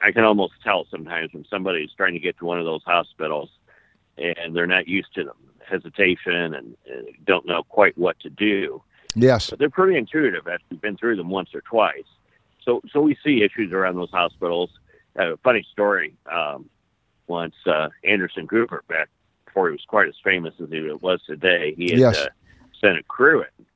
I 0.00 0.12
can 0.12 0.24
almost 0.24 0.54
tell 0.62 0.86
sometimes 0.90 1.32
when 1.34 1.44
somebody's 1.50 1.90
trying 1.96 2.12
to 2.14 2.20
get 2.20 2.38
to 2.38 2.44
one 2.44 2.58
of 2.60 2.64
those 2.64 2.82
hospitals 2.84 3.50
and 4.16 4.54
they're 4.54 4.68
not 4.68 4.86
used 4.86 5.12
to 5.16 5.24
them, 5.24 5.36
hesitation 5.68 6.54
and, 6.54 6.76
and 6.88 7.08
don't 7.24 7.44
know 7.46 7.64
quite 7.64 7.98
what 7.98 8.18
to 8.20 8.30
do. 8.30 8.82
Yes, 9.16 9.50
but 9.50 9.58
they're 9.58 9.70
pretty 9.70 9.98
intuitive 9.98 10.46
after 10.46 10.64
you've 10.70 10.80
been 10.80 10.96
through 10.96 11.16
them 11.16 11.28
once 11.28 11.54
or 11.54 11.60
twice. 11.62 12.04
So, 12.62 12.80
so 12.92 13.00
we 13.00 13.16
see 13.24 13.42
issues 13.42 13.72
around 13.72 13.96
those 13.96 14.10
hospitals. 14.10 14.70
Uh, 15.18 15.32
funny 15.42 15.66
story. 15.72 16.14
Um, 16.30 16.70
once 17.26 17.54
uh, 17.66 17.88
Anderson 18.04 18.46
Cooper, 18.46 18.84
back 18.88 19.08
before 19.44 19.68
he 19.68 19.72
was 19.72 19.84
quite 19.86 20.08
as 20.08 20.14
famous 20.22 20.54
as 20.62 20.68
he 20.70 20.80
was 21.00 21.20
today, 21.26 21.74
he 21.76 21.90
had 21.90 21.98
Yes. 21.98 22.16
uh, 22.18 22.28
sent 22.80 22.98
a 22.98 23.02
crew 23.04 23.42
in, 23.42 23.66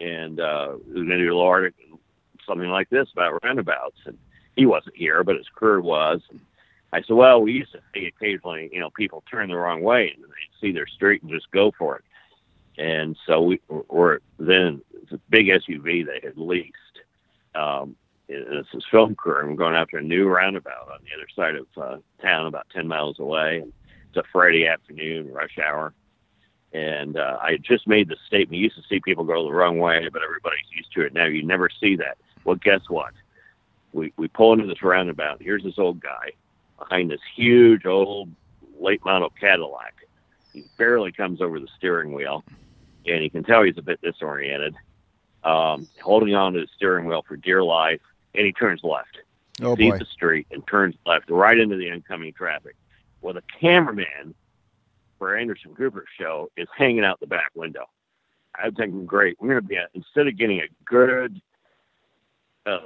and 0.00 0.40
uh, 0.40 0.72
was 0.86 0.94
going 0.94 1.08
to 1.08 1.18
do 1.18 1.24
a 1.24 1.36
little 1.36 1.42
article, 1.42 2.00
something 2.46 2.68
like 2.68 2.88
this 2.90 3.08
about 3.12 3.42
roundabouts, 3.44 3.98
and 4.06 4.18
he 4.56 4.66
wasn't 4.66 4.96
here, 4.96 5.22
but 5.22 5.36
his 5.36 5.48
crew 5.48 5.82
was. 5.82 6.20
And 6.30 6.40
I 6.92 7.02
said, 7.02 7.16
well, 7.16 7.40
we 7.40 7.52
used 7.52 7.72
to 7.72 7.80
see 7.94 8.06
occasionally, 8.06 8.70
you 8.72 8.80
know, 8.80 8.90
people 8.90 9.22
turn 9.30 9.48
the 9.48 9.56
wrong 9.56 9.82
way 9.82 10.12
and 10.14 10.24
they'd 10.24 10.60
see 10.60 10.72
their 10.72 10.86
street 10.86 11.22
and 11.22 11.30
just 11.30 11.50
go 11.50 11.72
for 11.76 11.96
it. 11.96 12.04
And 12.78 13.16
so 13.26 13.42
we 13.42 13.60
were 13.68 14.22
then 14.38 14.80
it's 15.02 15.12
a 15.12 15.20
big 15.28 15.46
SUV 15.46 16.06
they 16.06 16.20
had 16.22 16.36
leased. 16.36 16.74
Um, 17.54 17.96
and 18.28 18.58
it's 18.58 18.68
this 18.72 18.84
film 18.90 19.14
crew, 19.16 19.40
and 19.40 19.50
we're 19.50 19.56
going 19.56 19.74
after 19.74 19.98
a 19.98 20.02
new 20.02 20.28
roundabout 20.28 20.88
on 20.88 21.00
the 21.02 21.16
other 21.16 21.28
side 21.34 21.56
of 21.56 21.66
uh, 21.76 21.98
town, 22.22 22.46
about 22.46 22.68
ten 22.72 22.86
miles 22.86 23.18
away. 23.18 23.58
And 23.58 23.72
it's 24.08 24.16
a 24.16 24.22
Friday 24.32 24.66
afternoon, 24.68 25.32
rush 25.32 25.58
hour. 25.58 25.92
And 26.72 27.16
uh, 27.16 27.38
I 27.42 27.52
had 27.52 27.64
just 27.64 27.88
made 27.88 28.08
the 28.08 28.16
statement. 28.26 28.58
You 28.58 28.64
used 28.64 28.76
to 28.76 28.82
see 28.88 29.00
people 29.00 29.24
go 29.24 29.44
the 29.44 29.52
wrong 29.52 29.78
way, 29.78 30.08
but 30.12 30.22
everybody's 30.22 30.60
used 30.72 30.92
to 30.92 31.02
it 31.02 31.12
now. 31.12 31.26
You 31.26 31.42
never 31.42 31.68
see 31.68 31.96
that. 31.96 32.16
Well, 32.44 32.56
guess 32.56 32.82
what? 32.88 33.12
We 33.92 34.12
we 34.16 34.28
pull 34.28 34.52
into 34.52 34.66
this 34.66 34.82
roundabout. 34.82 35.42
Here's 35.42 35.64
this 35.64 35.78
old 35.78 36.00
guy 36.00 36.30
behind 36.78 37.10
this 37.10 37.20
huge 37.34 37.86
old 37.86 38.30
late 38.78 39.04
model 39.04 39.30
Cadillac. 39.30 39.94
He 40.52 40.64
barely 40.78 41.12
comes 41.12 41.40
over 41.40 41.58
the 41.58 41.68
steering 41.76 42.12
wheel, 42.12 42.44
and 43.06 43.22
you 43.22 43.30
can 43.30 43.44
tell 43.44 43.62
he's 43.62 43.78
a 43.78 43.82
bit 43.82 44.00
disoriented, 44.00 44.74
um, 45.44 45.88
holding 46.02 46.34
on 46.34 46.52
to 46.54 46.60
the 46.60 46.68
steering 46.76 47.06
wheel 47.06 47.24
for 47.26 47.36
dear 47.36 47.62
life. 47.62 48.00
And 48.34 48.46
he 48.46 48.52
turns 48.52 48.84
left, 48.84 49.18
oh 49.60 49.74
sees 49.74 49.92
boy, 49.92 49.98
the 49.98 50.04
street, 50.04 50.46
and 50.52 50.64
turns 50.68 50.94
left 51.04 51.30
right 51.30 51.58
into 51.58 51.76
the 51.76 51.88
incoming 51.88 52.32
traffic. 52.32 52.76
Well, 53.22 53.34
the 53.34 53.42
cameraman 53.60 54.34
for 55.20 55.36
Anderson 55.36 55.74
Cooper's 55.76 56.08
show 56.18 56.50
is 56.56 56.66
hanging 56.76 57.04
out 57.04 57.20
the 57.20 57.26
back 57.26 57.50
window. 57.54 57.84
I'm 58.56 58.74
thinking, 58.74 59.04
great, 59.06 59.36
we're 59.38 59.50
going 59.50 59.62
to 59.62 59.68
be 59.68 59.76
a, 59.76 59.86
instead 59.94 60.26
of 60.26 60.36
getting 60.36 60.60
a 60.60 60.68
good 60.84 61.40
uh, 62.66 62.80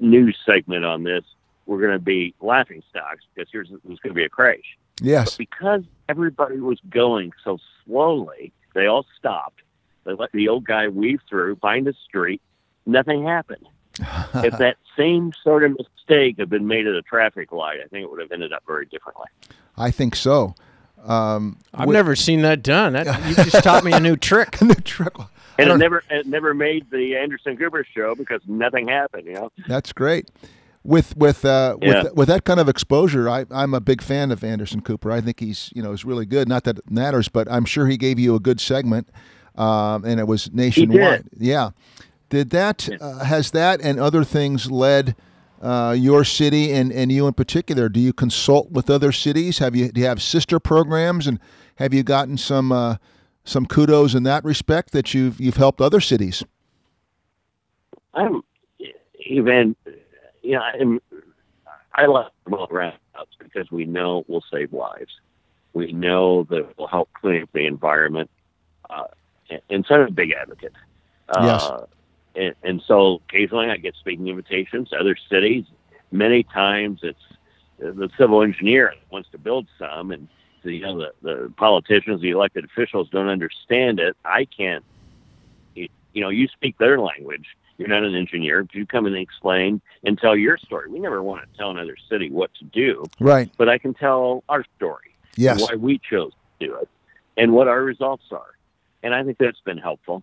news 0.00 0.36
segment 0.44 0.84
on 0.84 1.04
this, 1.04 1.24
we're 1.64 1.80
going 1.80 1.92
to 1.92 2.04
be 2.04 2.34
laughing 2.40 2.82
stocks 2.90 3.22
because 3.32 3.48
here's 3.50 3.70
there's 3.70 4.00
going 4.00 4.10
to 4.10 4.14
be 4.14 4.24
a 4.24 4.28
crash. 4.28 4.76
yes, 5.00 5.36
Because 5.36 5.84
everybody 6.08 6.58
was 6.58 6.78
going 6.90 7.32
so 7.42 7.58
slowly, 7.84 8.52
they 8.74 8.86
all 8.86 9.06
stopped. 9.16 9.62
They 10.04 10.12
let 10.12 10.32
the 10.32 10.48
old 10.48 10.66
guy 10.66 10.88
weave 10.88 11.20
through, 11.30 11.56
find 11.56 11.88
a 11.88 11.94
street. 12.06 12.42
Nothing 12.84 13.24
happened. 13.24 13.66
if 13.98 14.58
that 14.58 14.76
same 14.96 15.32
sort 15.42 15.62
of 15.62 15.78
mistake 15.78 16.36
had 16.38 16.50
been 16.50 16.66
made 16.66 16.88
at 16.88 16.94
a 16.94 17.02
traffic 17.02 17.52
light, 17.52 17.78
I 17.82 17.86
think 17.86 18.02
it 18.02 18.10
would 18.10 18.20
have 18.20 18.32
ended 18.32 18.52
up 18.52 18.64
very 18.66 18.86
differently. 18.86 19.26
I 19.76 19.92
think 19.92 20.16
so. 20.16 20.56
Um, 21.04 21.58
I've 21.72 21.86
with- 21.88 21.94
never 21.94 22.16
seen 22.16 22.42
that 22.42 22.62
done. 22.62 22.94
That, 22.94 23.06
you 23.28 23.34
just 23.34 23.62
taught 23.62 23.84
me 23.84 23.92
a 23.92 24.00
new 24.00 24.16
trick. 24.16 24.58
a 24.60 24.64
new 24.64 24.74
trick. 24.74 25.12
And 25.58 25.70
it 25.70 25.76
never 25.76 26.02
it 26.10 26.26
never 26.26 26.52
made 26.54 26.90
the 26.90 27.16
Anderson 27.16 27.56
Cooper 27.56 27.86
show 27.94 28.14
because 28.16 28.40
nothing 28.46 28.88
happened. 28.88 29.26
You 29.26 29.34
know, 29.34 29.52
That's 29.68 29.92
great. 29.92 30.28
With 30.82 31.16
with 31.16 31.44
uh, 31.44 31.76
Yeah. 31.80 32.02
with 32.04 32.14
with 32.14 32.28
that 32.28 32.44
kind 32.44 32.58
of 32.58 32.68
exposure, 32.68 33.28
I, 33.28 33.46
I'm 33.50 33.72
a 33.72 33.80
big 33.80 34.02
fan 34.02 34.32
of 34.32 34.42
Anderson 34.42 34.80
Cooper. 34.80 35.12
I 35.12 35.20
think 35.20 35.38
he's 35.40 35.70
you 35.74 35.82
know 35.82 35.92
is 35.92 36.04
really 36.04 36.26
good. 36.26 36.48
Not 36.48 36.64
that 36.64 36.78
it 36.78 36.90
matters, 36.90 37.28
but 37.28 37.46
I'm 37.50 37.64
sure 37.64 37.86
he 37.86 37.96
gave 37.96 38.18
you 38.18 38.34
a 38.34 38.40
good 38.40 38.60
segment, 38.60 39.08
um, 39.56 40.04
and 40.04 40.18
it 40.18 40.26
was 40.26 40.52
nationwide. 40.52 41.26
Yeah. 41.38 41.70
Did 42.30 42.50
that 42.50 42.88
uh, 43.00 43.20
has 43.24 43.52
that 43.52 43.80
and 43.80 44.00
other 44.00 44.24
things 44.24 44.70
led 44.70 45.14
uh, 45.64 45.92
your 45.92 46.24
city 46.24 46.72
and, 46.72 46.92
and 46.92 47.10
you 47.10 47.26
in 47.26 47.32
particular? 47.32 47.88
Do 47.88 47.98
you 47.98 48.12
consult 48.12 48.70
with 48.70 48.90
other 48.90 49.12
cities? 49.12 49.58
Have 49.58 49.74
you 49.74 49.90
do 49.90 50.00
you 50.00 50.06
have 50.06 50.22
sister 50.22 50.60
programs 50.60 51.26
and 51.26 51.40
have 51.76 51.94
you 51.94 52.02
gotten 52.02 52.36
some 52.36 52.70
uh, 52.70 52.96
some 53.44 53.66
kudos 53.66 54.14
in 54.14 54.22
that 54.24 54.44
respect 54.44 54.92
that 54.92 55.14
you've 55.14 55.40
you've 55.40 55.56
helped 55.56 55.80
other 55.80 56.00
cities? 56.00 56.44
I'm 58.12 58.42
even. 59.26 59.74
You 60.42 60.52
know, 60.52 60.60
I'm, 60.60 61.00
I 61.94 62.02
remote 62.44 62.70
roundabouts 62.70 63.30
because 63.38 63.70
we 63.70 63.86
know 63.86 64.20
it 64.20 64.28
will 64.28 64.44
save 64.52 64.72
lives. 64.72 65.20
We 65.72 65.92
know 65.92 66.44
that 66.50 66.58
it 66.58 66.78
will 66.78 66.86
help 66.86 67.08
clean 67.14 67.42
up 67.42 67.48
the 67.54 67.66
environment. 67.66 68.30
Uh, 68.90 69.04
and, 69.48 69.60
and 69.70 69.86
so 69.88 69.94
I'm 69.94 70.08
a 70.08 70.10
big 70.10 70.32
advocate. 70.32 70.74
Uh, 71.28 71.86
and, 72.36 72.54
and 72.62 72.82
so 72.86 73.20
occasionally 73.28 73.70
I 73.70 73.76
get 73.76 73.94
speaking 73.96 74.28
invitations 74.28 74.90
to 74.90 74.96
other 74.96 75.16
cities. 75.30 75.64
Many 76.10 76.42
times 76.44 77.00
it's 77.02 77.18
uh, 77.84 77.92
the 77.92 78.08
civil 78.18 78.42
engineer 78.42 78.92
that 78.94 79.12
wants 79.12 79.28
to 79.30 79.38
build 79.38 79.66
some, 79.78 80.10
and 80.10 80.28
the, 80.62 80.74
you 80.76 80.82
know 80.82 80.98
the, 80.98 81.12
the 81.22 81.52
politicians, 81.56 82.20
the 82.20 82.30
elected 82.30 82.64
officials 82.64 83.08
don't 83.10 83.28
understand 83.28 83.98
it. 84.00 84.16
I 84.24 84.44
can't. 84.44 84.84
You 85.74 85.88
you 86.12 86.20
know, 86.22 86.28
you 86.28 86.48
speak 86.48 86.78
their 86.78 87.00
language. 87.00 87.46
You're 87.76 87.88
not 87.88 88.04
an 88.04 88.14
engineer. 88.14 88.66
You 88.72 88.86
come 88.86 89.06
and 89.06 89.16
explain 89.16 89.80
and 90.04 90.16
tell 90.16 90.36
your 90.36 90.56
story. 90.56 90.88
We 90.88 91.00
never 91.00 91.22
want 91.22 91.42
to 91.42 91.58
tell 91.58 91.70
another 91.70 91.96
city 92.08 92.30
what 92.30 92.54
to 92.60 92.64
do, 92.64 93.04
Right. 93.18 93.50
but 93.58 93.68
I 93.68 93.78
can 93.78 93.94
tell 93.94 94.44
our 94.48 94.64
story 94.76 95.16
Yes. 95.36 95.60
why 95.60 95.74
we 95.74 95.98
chose 95.98 96.30
to 96.60 96.66
do 96.68 96.76
it 96.76 96.88
and 97.36 97.52
what 97.52 97.66
our 97.66 97.82
results 97.82 98.26
are. 98.30 98.52
And 99.02 99.12
I 99.12 99.24
think 99.24 99.38
that's 99.38 99.60
been 99.64 99.78
helpful. 99.78 100.22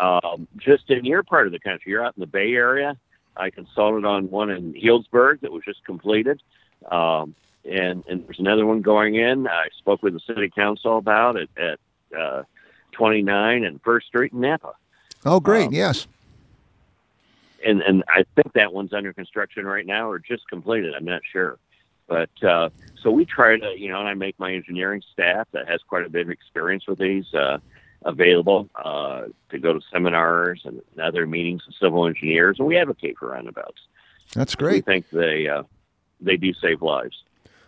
Um, 0.00 0.48
just 0.56 0.90
in 0.90 1.04
your 1.04 1.22
part 1.22 1.46
of 1.46 1.52
the 1.52 1.58
country, 1.58 1.92
you're 1.92 2.04
out 2.04 2.14
in 2.16 2.20
the 2.20 2.26
Bay 2.26 2.54
Area. 2.54 2.96
I 3.36 3.50
consulted 3.50 4.06
on 4.06 4.30
one 4.30 4.50
in 4.50 4.72
Healdsburg 4.72 5.40
that 5.40 5.52
was 5.52 5.62
just 5.64 5.84
completed. 5.84 6.42
Um, 6.90 7.34
and, 7.64 8.02
and 8.08 8.24
there's 8.26 8.38
another 8.38 8.64
one 8.64 8.80
going 8.80 9.16
in. 9.16 9.46
I 9.46 9.68
spoke 9.78 10.02
with 10.02 10.14
the 10.14 10.20
city 10.20 10.48
council 10.48 10.96
about 10.96 11.36
it 11.36 11.50
at 11.58 11.78
uh, 12.18 12.44
29 12.92 13.64
and 13.64 13.80
First 13.82 14.06
Street 14.06 14.32
in 14.32 14.40
Napa. 14.40 14.72
Oh, 15.26 15.38
great. 15.38 15.66
Um, 15.66 15.74
yes. 15.74 16.06
and 17.64 17.82
and 17.82 18.02
I 18.08 18.24
think 18.34 18.54
that 18.54 18.72
one's 18.72 18.94
under 18.94 19.12
construction 19.12 19.66
right 19.66 19.84
now 19.84 20.10
or 20.10 20.18
just 20.18 20.48
completed. 20.48 20.94
I'm 20.94 21.04
not 21.04 21.20
sure, 21.30 21.58
but 22.06 22.30
uh, 22.42 22.70
so 23.02 23.10
we 23.10 23.26
try 23.26 23.58
to, 23.58 23.78
you 23.78 23.90
know, 23.90 24.00
and 24.00 24.08
I 24.08 24.14
make 24.14 24.38
my 24.38 24.52
engineering 24.54 25.02
staff 25.12 25.46
that 25.52 25.68
has 25.68 25.80
quite 25.86 26.06
a 26.06 26.08
bit 26.08 26.22
of 26.22 26.30
experience 26.30 26.86
with 26.86 26.98
these 26.98 27.32
uh, 27.34 27.58
available 28.04 28.68
uh, 28.82 29.22
to 29.50 29.58
go 29.58 29.72
to 29.72 29.80
seminars 29.92 30.62
and 30.64 30.80
other 31.02 31.26
meetings 31.26 31.62
with 31.66 31.76
civil 31.80 32.06
engineers, 32.06 32.56
and 32.58 32.66
we 32.66 32.76
advocate 32.76 33.18
for 33.18 33.28
roundabouts. 33.30 33.80
That's 34.34 34.54
great. 34.54 34.86
We 34.86 34.92
think 34.92 35.10
they 35.10 35.48
uh, 35.48 35.64
they 36.20 36.36
do 36.36 36.52
save 36.54 36.82
lives. 36.82 37.22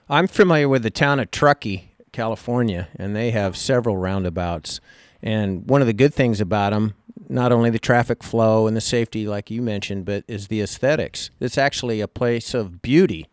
I'm 0.09 0.27
familiar 0.27 0.69
with 0.69 0.83
the 0.83 0.91
town 0.91 1.21
of 1.21 1.31
Truckee, 1.31 1.93
California, 2.13 2.89
and 2.97 3.17
they 3.17 3.31
have 3.31 3.57
several 3.57 3.97
roundabouts. 3.97 4.81
And 5.23 5.69
one 5.69 5.81
of 5.81 5.87
the 5.87 5.93
good 5.93 6.13
things 6.13 6.41
about 6.41 6.71
them, 6.71 6.95
not 7.29 7.53
only 7.53 7.71
the 7.71 7.79
traffic 7.79 8.23
flow 8.23 8.67
and 8.67 8.77
the 8.77 8.81
safety, 8.81 9.27
like 9.27 9.51
you 9.51 9.63
mentioned, 9.63 10.05
but 10.05 10.25
is 10.27 10.49
the 10.49 10.61
aesthetics. 10.61 11.31
It's 11.41 11.57
actually 11.57 12.01
a 12.01 12.09
place 12.09 12.55
of 12.55 12.83
beauty. 12.83 13.27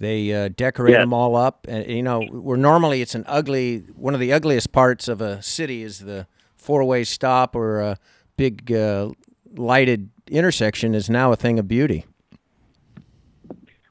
They 0.00 0.32
uh, 0.32 0.48
decorate 0.48 0.94
Yeah. 0.94 1.00
them 1.00 1.12
all 1.12 1.36
up, 1.36 1.66
and 1.68 1.86
you 1.86 2.02
know, 2.02 2.22
where 2.22 2.56
normally 2.56 3.02
it's 3.02 3.14
an 3.14 3.24
ugly. 3.28 3.84
One 3.94 4.14
of 4.14 4.20
the 4.20 4.32
ugliest 4.32 4.72
parts 4.72 5.06
of 5.08 5.20
a 5.20 5.42
city 5.42 5.82
is 5.82 6.00
the 6.00 6.26
four-way 6.56 7.04
stop 7.04 7.54
or 7.54 7.80
a 7.80 7.98
big 8.38 8.72
uh, 8.72 9.10
lighted 9.54 10.08
intersection. 10.26 10.94
Is 10.94 11.10
now 11.10 11.32
a 11.32 11.36
thing 11.36 11.58
of 11.58 11.68
beauty. 11.68 12.06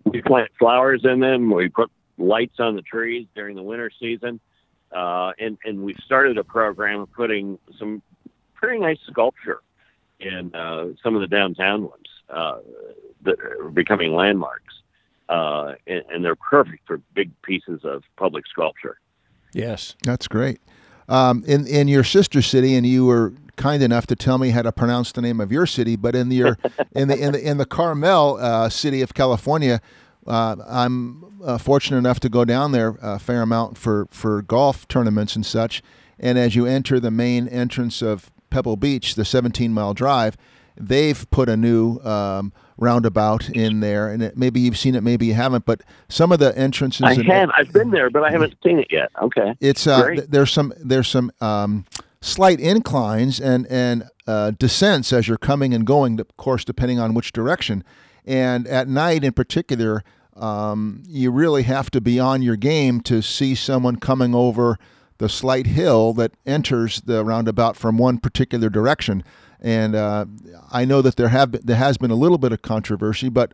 We 0.06 0.22
plant 0.24 0.50
flowers 0.58 1.02
in 1.04 1.20
them. 1.20 1.54
We 1.54 1.70
put 1.70 1.92
lights 2.18 2.60
on 2.60 2.76
the 2.76 2.82
trees 2.82 3.28
during 3.36 3.56
the 3.56 3.62
winter 3.64 3.92
season, 4.00 4.40
uh, 4.92 5.34
and 5.40 5.60
and 5.64 5.84
we've 5.84 6.00
started 6.04 6.40
a 6.40 6.44
program 6.44 7.02
of 7.02 7.12
putting 7.12 7.60
some 7.78 8.02
pretty 8.56 8.80
nice 8.80 8.98
sculpture 9.08 9.62
in 10.20 10.54
uh, 10.56 10.88
some 11.04 11.14
of 11.16 11.22
the 11.22 11.28
downtown 11.28 11.84
ones 11.84 12.08
uh, 12.30 12.58
that 13.22 13.40
are 13.40 13.70
becoming 13.70 14.14
landmarks, 14.14 14.74
uh, 15.30 15.76
and, 15.88 16.04
and 16.12 16.26
they're 16.26 16.36
perfect 16.36 16.86
for 16.88 17.00
big 17.14 17.32
pieces 17.44 17.82
of 17.84 18.04
public 18.18 18.46
sculpture. 18.48 19.00
Yes. 19.54 19.96
That's 20.04 20.28
great. 20.28 20.60
Um, 21.08 21.44
in 21.48 21.66
in 21.66 21.88
your 21.88 22.04
sister 22.04 22.42
city, 22.42 22.76
and 22.76 22.86
you 22.86 23.06
were 23.06 23.34
kind 23.56 23.82
enough 23.82 24.06
to 24.08 24.16
tell 24.16 24.38
me 24.38 24.52
how 24.52 24.62
to 24.62 24.72
pronounce 24.72 25.12
the 25.12 25.22
name 25.22 25.42
of 25.42 25.52
your 25.52 25.66
city, 25.66 25.96
but 25.96 26.16
in 26.16 26.30
your 26.30 26.58
in 26.96 27.08
the 27.08 27.18
in 27.18 27.32
the 27.32 27.50
in 27.50 27.58
the 27.58 27.66
Carmel 27.66 28.38
uh, 28.40 28.70
city 28.70 29.02
of 29.02 29.16
California, 29.16 29.82
uh, 30.28 30.56
I'm 30.68 31.42
uh, 31.44 31.58
fortunate 31.58 31.98
enough 31.98 32.20
to 32.22 32.30
go 32.30 32.46
down 32.46 32.74
there 32.74 32.96
a 33.02 33.18
fair 33.18 33.42
amount 33.42 33.78
for 33.78 34.08
for 34.12 34.44
golf 34.44 34.88
tournaments 34.88 35.36
and 35.36 35.46
such. 35.46 35.82
And 36.20 36.38
as 36.38 36.56
you 36.56 36.66
enter 36.66 37.00
the 37.00 37.12
main 37.12 37.48
entrance 37.48 38.02
of 38.02 38.32
Pebble 38.50 38.76
Beach, 38.76 39.16
the 39.16 39.26
17 39.26 39.74
mile 39.74 39.94
drive, 39.94 40.38
they've 40.80 41.30
put 41.30 41.50
a 41.50 41.58
new 41.58 42.00
um, 42.00 42.54
roundabout 42.78 43.50
in 43.50 43.82
there, 43.82 44.10
and 44.10 44.24
it, 44.24 44.38
maybe 44.38 44.60
you've 44.60 44.78
seen 44.78 44.96
it, 44.96 45.02
maybe 45.02 45.26
you 45.26 45.34
haven't. 45.34 45.66
But 45.66 45.82
some 46.08 46.32
of 46.32 46.40
the 46.40 46.58
entrances, 46.58 47.04
I 47.04 47.22
have. 47.24 47.50
I've 47.56 47.72
been 47.74 47.92
there, 47.92 48.10
but 48.10 48.24
I 48.24 48.32
haven't 48.32 48.56
seen 48.64 48.80
it 48.80 48.88
yet. 48.90 49.12
Okay. 49.22 49.56
it's 49.60 49.86
uh, 49.86 50.10
th- 50.10 50.28
there's 50.30 50.52
some 50.52 50.74
there's 50.80 51.08
some 51.08 51.32
um, 51.42 51.86
slight 52.22 52.60
inclines 52.60 53.40
and 53.40 53.68
and 53.68 54.04
uh, 54.28 54.52
descents 54.52 55.12
as 55.12 55.28
you're 55.28 55.38
coming 55.38 55.74
and 55.74 55.86
going, 55.86 56.20
of 56.20 56.38
course, 56.38 56.64
depending 56.64 57.00
on 57.00 57.14
which 57.14 57.32
direction. 57.32 57.84
And 58.26 58.68
at 58.68 58.88
night, 58.88 59.24
in 59.24 59.34
particular, 59.34 60.04
um, 60.36 61.04
you 61.08 61.32
really 61.32 61.64
have 61.64 61.90
to 61.92 62.02
be 62.02 62.20
on 62.20 62.42
your 62.42 62.56
game 62.56 63.02
to 63.02 63.22
see 63.22 63.56
someone 63.56 63.98
coming 63.98 64.36
over 64.36 64.78
the 65.18 65.30
slight 65.30 65.68
hill 65.68 66.14
that 66.14 66.32
enters 66.46 67.02
the 67.02 67.26
roundabout 67.26 67.76
from 67.76 67.98
one 67.98 68.20
particular 68.20 68.70
direction. 68.70 69.24
And 69.62 69.96
uh, 69.96 70.26
I 70.72 70.86
know 70.86 71.02
that 71.02 71.16
there 71.16 71.28
have 71.30 71.52
been, 71.52 71.62
there 71.64 71.76
has 71.76 71.98
been 71.98 72.12
a 72.12 72.16
little 72.16 72.38
bit 72.38 72.52
of 72.52 72.62
controversy, 72.62 73.30
but 73.30 73.54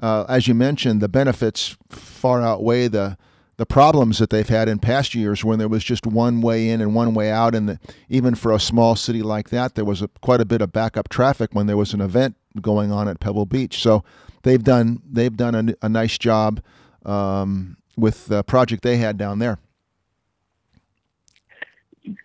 uh, 0.00 0.24
as 0.28 0.46
you 0.46 0.54
mentioned, 0.54 1.00
the 1.00 1.08
benefits 1.08 1.76
far 1.88 2.42
outweigh 2.42 2.88
the 2.88 3.16
the 3.56 3.66
problems 3.66 4.18
that 4.18 4.30
they've 4.30 4.48
had 4.48 4.68
in 4.68 4.80
past 4.80 5.14
years 5.14 5.44
when 5.44 5.60
there 5.60 5.68
was 5.68 5.84
just 5.84 6.06
one 6.06 6.40
way 6.40 6.68
in 6.68 6.80
and 6.80 6.94
one 6.94 7.14
way 7.14 7.30
out, 7.30 7.54
and 7.54 7.68
the, 7.68 7.78
even 8.08 8.34
for 8.34 8.52
a 8.52 8.58
small 8.58 8.96
city 8.96 9.22
like 9.22 9.50
that, 9.50 9.76
there 9.76 9.84
was 9.84 10.02
a, 10.02 10.08
quite 10.22 10.40
a 10.40 10.44
bit 10.44 10.60
of 10.60 10.72
backup 10.72 11.08
traffic 11.08 11.50
when 11.52 11.66
there 11.66 11.76
was 11.76 11.94
an 11.94 12.00
event 12.00 12.34
going 12.60 12.90
on 12.90 13.06
at 13.08 13.20
Pebble 13.20 13.46
Beach. 13.46 13.80
So 13.80 14.02
they've 14.42 14.62
done 14.62 15.00
they've 15.10 15.36
done 15.36 15.54
a, 15.54 15.86
a 15.86 15.88
nice 15.88 16.18
job 16.18 16.60
um, 17.04 17.76
with 17.96 18.26
the 18.26 18.42
project 18.42 18.82
they 18.82 18.96
had 18.96 19.16
down 19.16 19.38
there. 19.38 19.58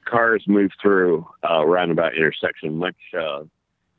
Cars 0.06 0.44
move 0.48 0.72
through 0.82 1.28
uh, 1.50 1.66
roundabout 1.66 2.16
intersection 2.16 2.78
much 2.78 2.96
uh, 3.18 3.44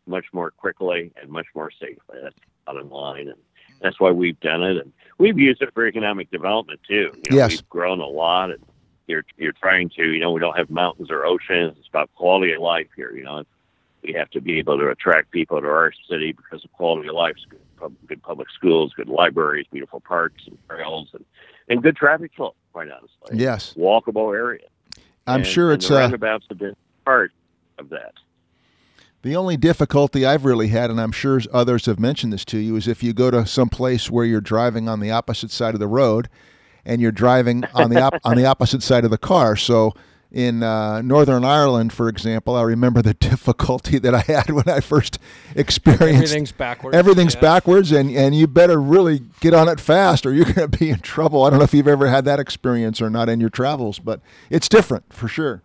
much 0.07 0.27
more 0.33 0.51
quickly 0.51 1.13
and 1.21 1.31
much 1.31 1.47
more 1.55 1.71
safely. 1.71 2.19
That's 2.23 2.35
bottom 2.67 2.91
line, 2.91 3.29
and 3.29 3.39
that's 3.81 3.99
why 4.01 4.11
we've 4.11 4.39
done 4.41 4.63
it. 4.63 4.77
And 4.77 4.93
we've 5.19 5.39
used 5.39 5.63
it 5.63 5.73
for 5.73 5.87
economic 5.87 6.31
development 6.31 6.81
too. 6.87 7.13
You 7.25 7.31
know, 7.31 7.37
Yes. 7.37 7.51
we've 7.51 7.69
grown 7.69 8.01
a 8.01 8.07
lot, 8.07 8.51
and 8.51 8.63
you're 9.07 9.25
you're 9.39 9.53
trying 9.53 9.89
to. 9.91 10.05
You 10.13 10.21
know, 10.21 10.33
we 10.33 10.41
don't 10.41 10.57
have 10.57 10.71
mountains 10.71 11.11
or 11.11 11.25
oceans. 11.25 11.77
It's 11.79 11.89
about 11.89 12.11
quality 12.15 12.53
of 12.53 12.61
life 12.61 12.89
here. 12.95 13.13
You 13.17 13.25
know, 13.25 13.45
we 14.03 14.13
have 14.13 14.31
to 14.31 14.41
be 14.41 14.59
able 14.59 14.79
to 14.79 14.89
attract 14.89 15.31
people 15.31 15.61
to 15.61 15.67
our 15.67 15.93
city 16.09 16.33
because 16.33 16.65
of 16.65 16.73
quality 16.73 17.09
of 17.09 17.15
life. 17.15 17.37
Good, 17.49 17.61
pub- 17.79 17.97
good 18.07 18.23
public 18.23 18.49
schools, 18.51 18.93
good 18.95 19.09
libraries, 19.09 19.67
beautiful 19.73 20.01
parks 20.01 20.43
and 20.47 20.59
trails, 20.69 21.09
and 21.15 21.25
and 21.69 21.83
good 21.83 21.97
traffic 21.97 22.33
flow. 22.37 22.55
Quite 22.73 22.91
honestly, 22.91 23.39
Yes, 23.39 23.75
walkable 23.79 24.37
area. 24.37 24.67
I'm 25.27 25.37
And- 25.41 25.47
sure 25.47 25.73
it's 25.73 25.89
the 25.89 25.97
uh, 25.97 26.00
roundabouts 26.00 26.47
have 26.49 26.59
been 26.59 26.77
part 27.05 27.33
of 27.79 27.89
that. 27.91 28.12
The 29.23 29.37
only 29.37 29.57
difficulty 29.59 30.25
I've 30.25 30.47
really 30.47 30.69
had, 30.69 30.91
and 30.91 30.99
I'm 31.00 31.12
sure 31.12 31.41
others 31.53 31.85
have 31.87 32.00
mentioned 32.00 32.33
this 32.33 32.45
to 32.47 32.59
you, 32.59 32.77
is 32.77 32.89
if 32.89 33.03
you 33.03 33.12
go 33.12 33.31
to 33.31 33.45
some 33.47 33.69
place 33.69 34.11
where 34.11 34.25
you're 34.25 34.41
driving 34.41 34.89
on 34.89 35.00
the 35.00 35.11
opposite 35.11 35.50
side 35.50 35.75
of 35.75 35.81
the 35.81 35.87
road, 35.87 36.29
and 36.87 37.03
you're 37.03 37.12
driving 37.12 37.65
on 37.75 37.91
the 37.91 38.00
op- 38.00 38.21
on 38.25 38.37
the 38.39 38.47
opposite 38.47 38.83
side 38.83 39.05
of 39.05 39.11
the 39.11 39.19
car. 39.19 39.57
So 39.57 39.93
in 40.33 40.63
uh, 40.63 41.03
Northern 41.03 41.45
Ireland, 41.45 41.93
for 41.93 42.09
example, 42.09 42.55
I 42.55 42.63
remember 42.63 43.03
the 43.03 43.15
difficulty 43.31 43.99
that 43.99 44.15
I 44.15 44.21
had 44.21 44.51
when 44.51 44.69
I 44.69 44.81
first 44.81 45.19
experienced 45.57 46.02
Everything's 46.23 46.52
backwards. 46.52 46.97
everything's 46.97 47.35
yeah. 47.35 47.41
backwards, 47.41 47.91
and 47.93 48.11
and 48.11 48.35
you 48.35 48.47
better 48.47 48.81
really 48.81 49.23
get 49.41 49.54
on 49.54 49.69
it 49.69 49.81
fast, 49.81 50.25
or 50.26 50.33
you're 50.33 50.45
going 50.52 50.71
to 50.71 50.78
be 50.78 50.91
in 50.91 51.00
trouble. 51.00 51.45
I 51.45 51.50
don't 51.50 51.59
know 51.59 51.65
if 51.65 51.75
you've 51.75 51.89
ever 51.89 52.07
had 52.09 52.25
that 52.26 52.39
experience 52.39 53.00
or 53.02 53.11
not 53.11 53.28
in 53.28 53.41
your 53.41 53.50
travels, 53.50 53.99
but 53.99 54.21
it's 54.50 54.69
different 54.69 55.13
for 55.13 55.26
sure. 55.28 55.63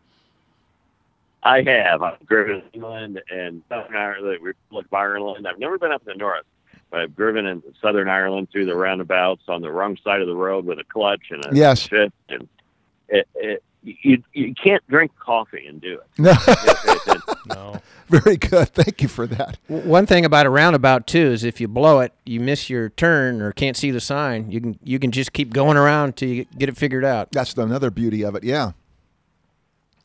I 1.43 1.61
have. 1.61 2.01
I've 2.01 2.25
driven 2.25 2.55
in 2.55 2.63
England 2.73 3.21
and 3.29 3.61
Southern 3.69 3.95
Ireland, 3.95 4.39
Republic 4.41 4.85
of 4.87 4.93
Ireland. 4.93 5.47
I've 5.47 5.59
never 5.59 5.77
been 5.77 5.91
up 5.91 6.01
in 6.01 6.13
the 6.13 6.17
north, 6.17 6.45
but 6.89 7.01
I've 7.01 7.15
driven 7.15 7.45
in 7.45 7.61
Southern 7.79 8.09
Ireland 8.09 8.49
through 8.51 8.65
the 8.65 8.75
roundabouts 8.75 9.43
on 9.47 9.61
the 9.61 9.71
wrong 9.71 9.95
side 10.03 10.21
of 10.21 10.27
the 10.27 10.35
road 10.35 10.65
with 10.65 10.79
a 10.79 10.83
clutch 10.83 11.21
and 11.29 11.45
a 11.45 11.49
Yes. 11.55 11.81
shift. 11.81 12.15
And 12.29 12.47
it, 13.09 13.27
it, 13.35 13.63
you 13.85 14.23
you 14.33 14.53
can't 14.61 14.81
drink 14.89 15.11
coffee 15.19 15.65
and 15.67 15.79
do 15.81 15.99
it. 15.99 16.07
No, 16.19 16.31
It- 16.31 17.07
it- 17.07 17.21
it- 17.27 17.37
No. 17.47 17.81
very 18.09 18.37
good. 18.37 18.69
Thank 18.69 19.01
you 19.01 19.07
for 19.07 19.27
that. 19.27 19.57
One 19.67 20.05
thing 20.05 20.25
about 20.25 20.45
a 20.45 20.49
roundabout 20.49 21.05
too 21.07 21.19
is 21.31 21.43
if 21.43 21.61
you 21.61 21.67
blow 21.67 21.99
it, 21.99 22.11
you 22.25 22.39
miss 22.39 22.69
your 22.69 22.89
turn 22.89 23.41
or 23.41 23.51
can't 23.51 23.77
see 23.77 23.91
the 23.91 23.99
sign. 24.01 24.49
You 24.51 24.59
can 24.61 24.79
you 24.83 24.97
can 24.99 25.11
just 25.11 25.33
keep 25.33 25.53
going 25.53 25.77
around 25.77 26.15
till 26.17 26.29
you 26.29 26.45
get 26.57 26.69
it 26.69 26.77
figured 26.77 27.05
out. 27.05 27.31
That's 27.31 27.53
another 27.55 27.89
beauty 27.91 28.23
of 28.23 28.35
it. 28.35 28.43
Yeah. 28.43 28.71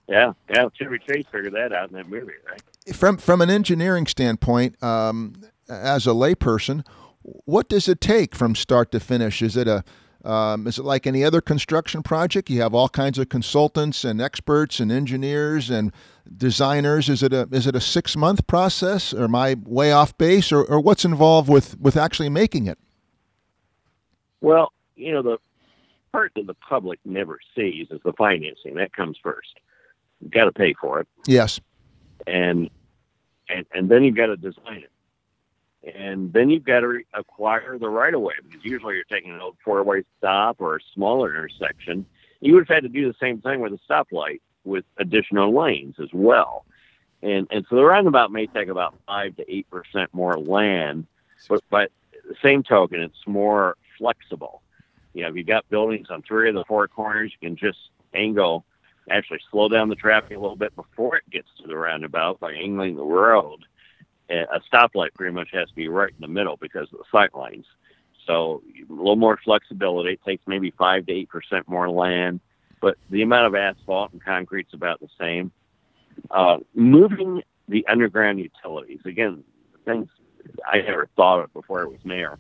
yeah, 0.09 0.33
yeah. 0.53 0.69
Chevy 0.75 0.99
Chase 0.99 1.25
figured 1.31 1.53
that 1.55 1.73
out 1.73 1.91
in 1.91 1.97
that 1.97 2.09
movie, 2.09 2.33
right? 2.51 2.95
From 2.97 3.17
from 3.17 3.41
an 3.41 3.51
engineering 3.51 4.07
standpoint, 4.07 4.83
um, 4.83 5.35
as 5.69 6.07
a 6.07 6.11
layperson, 6.11 6.85
what 7.23 7.69
does 7.69 7.89
it 7.89 8.01
take 8.01 8.35
from 8.35 8.55
start 8.55 8.91
to 8.93 9.01
finish? 9.01 9.41
Is 9.43 9.57
it 9.57 9.69
a 9.69 9.85
um, 10.25 10.67
is 10.67 10.79
it 10.79 10.85
like 10.85 11.07
any 11.07 11.25
other 11.25 11.41
construction 11.41 12.03
project? 12.03 12.51
You 12.51 12.61
have 12.61 12.75
all 12.75 12.89
kinds 12.89 13.19
of 13.19 13.29
consultants 13.29 14.05
and 14.05 14.21
experts 14.21 14.81
and 14.81 14.93
engineers 14.93 15.71
and 15.71 15.93
designers. 16.37 17.09
Is 17.09 17.23
it 17.23 17.33
a 17.33 17.49
is 17.53 17.67
it 17.67 17.75
a 17.75 17.81
six 17.81 18.17
month 18.17 18.47
process? 18.47 19.15
Or 19.15 19.25
am 19.25 19.35
I 19.35 19.57
way 19.65 19.93
off 19.93 20.17
base? 20.19 20.53
Or, 20.53 20.65
or 20.65 20.81
what's 20.81 21.05
involved 21.05 21.49
with 21.49 21.79
with 21.81 21.97
actually 21.97 22.29
making 22.29 22.67
it? 22.67 22.79
Well, 24.41 24.73
you 24.97 25.13
know, 25.13 25.23
the 25.23 25.39
part 26.13 26.33
that 26.37 26.47
the 26.47 26.55
public 26.55 26.99
never 27.05 27.39
sees 27.55 27.89
is 27.91 28.01
the 28.05 28.13
financing. 28.13 28.75
That 28.75 28.93
comes 28.95 29.17
first. 29.23 29.59
You've 30.21 30.33
got 30.33 30.45
to 30.45 30.53
pay 30.53 30.75
for 30.81 31.01
it. 31.01 31.09
Yes. 31.27 31.61
and 32.27 32.69
and 33.49 33.67
and 33.73 33.89
then 33.91 34.03
you've 34.05 34.17
got 34.17 34.27
to 34.27 34.37
design 34.37 34.79
it, 34.79 34.91
and 35.83 36.33
then 36.33 36.51
you've 36.51 36.65
got 36.65 36.81
to 36.81 36.89
re- 36.89 37.07
acquire 37.15 37.79
the 37.79 37.89
right 37.89 38.13
of 38.13 38.21
way 38.21 38.35
because 38.43 38.65
usually 38.65 38.95
you're 38.97 39.05
taking 39.05 39.33
an 39.33 39.41
old 39.41 39.57
four 39.65 39.83
way 39.83 40.05
stop 40.19 40.61
or 40.61 40.77
a 40.77 40.81
smaller 40.95 41.35
intersection. 41.35 42.05
You 42.41 42.55
would 42.55 42.69
have 42.69 42.75
had 42.75 42.83
to 42.85 42.89
do 42.89 43.07
the 43.07 43.17
same 43.21 43.41
thing 43.41 43.61
with 43.61 43.73
a 43.73 43.79
stoplight 43.91 44.41
with 44.65 44.85
additional 44.99 45.55
lanes 45.55 45.97
as 46.03 46.09
well, 46.13 46.65
and 47.23 47.47
and 47.51 47.65
so 47.69 47.77
the 47.77 47.85
roundabout 47.85 48.31
may 48.31 48.47
take 48.47 48.69
about 48.69 48.95
five 49.07 49.37
to 49.37 49.53
eight 49.53 49.69
percent 49.71 50.13
more 50.13 50.39
land, 50.39 51.07
but 51.49 51.63
but 51.71 51.91
the 52.29 52.37
same 52.43 52.63
token, 52.63 53.01
it's 53.01 53.27
more 53.27 53.77
flexible. 53.99 54.63
You 55.15 55.23
know, 55.23 55.29
if 55.31 55.37
you've 55.37 55.47
got 55.47 55.69
buildings 55.69 56.09
on 56.11 56.23
three 56.23 56.49
of 56.49 56.55
the 56.55 56.65
four 56.65 56.87
corners, 56.89 57.33
you 57.33 57.49
can 57.49 57.57
just 57.57 57.79
angle 58.15 58.65
actually 59.11 59.41
slow 59.51 59.69
down 59.69 59.89
the 59.89 59.95
traffic 59.95 60.37
a 60.37 60.41
little 60.41 60.57
bit 60.57 60.75
before 60.77 61.17
it 61.17 61.29
gets 61.31 61.49
to 61.61 61.67
the 61.67 61.77
roundabout 61.77 62.39
by 62.41 62.53
angling 62.53 62.97
the 62.97 63.05
road. 63.05 63.65
A 64.31 64.61
stoplight 64.73 65.13
pretty 65.15 65.35
much 65.35 65.49
has 65.53 65.69
to 65.69 65.75
be 65.75 65.89
right 65.89 66.11
in 66.11 66.21
the 66.21 66.29
middle 66.29 66.57
because 66.57 66.89
of 66.93 66.99
the 66.99 67.05
sight 67.11 67.35
lines. 67.35 67.67
So 68.27 68.63
a 68.89 68.93
little 68.93 69.17
more 69.17 69.39
flexibility. 69.45 70.13
It 70.13 70.21
takes 70.25 70.45
maybe 70.47 70.73
five 70.79 71.07
to 71.07 71.13
eight 71.13 71.29
percent 71.29 71.69
more 71.69 71.91
land, 71.91 72.41
but 72.81 72.97
the 73.11 73.23
amount 73.23 73.47
of 73.47 73.55
asphalt 73.55 74.13
and 74.13 74.23
concrete's 74.23 74.73
about 74.73 75.01
the 75.01 75.09
same. 75.19 75.51
Uh, 76.31 76.59
moving 76.75 77.43
the 77.69 77.85
underground 77.89 78.39
utilities 78.39 79.01
again, 79.05 79.43
things 79.85 80.09
I 80.67 80.81
never 80.83 81.09
thought 81.17 81.41
of 81.41 81.53
before 81.53 81.83
I 81.83 81.85
was 81.85 82.05
mayor, 82.05 82.39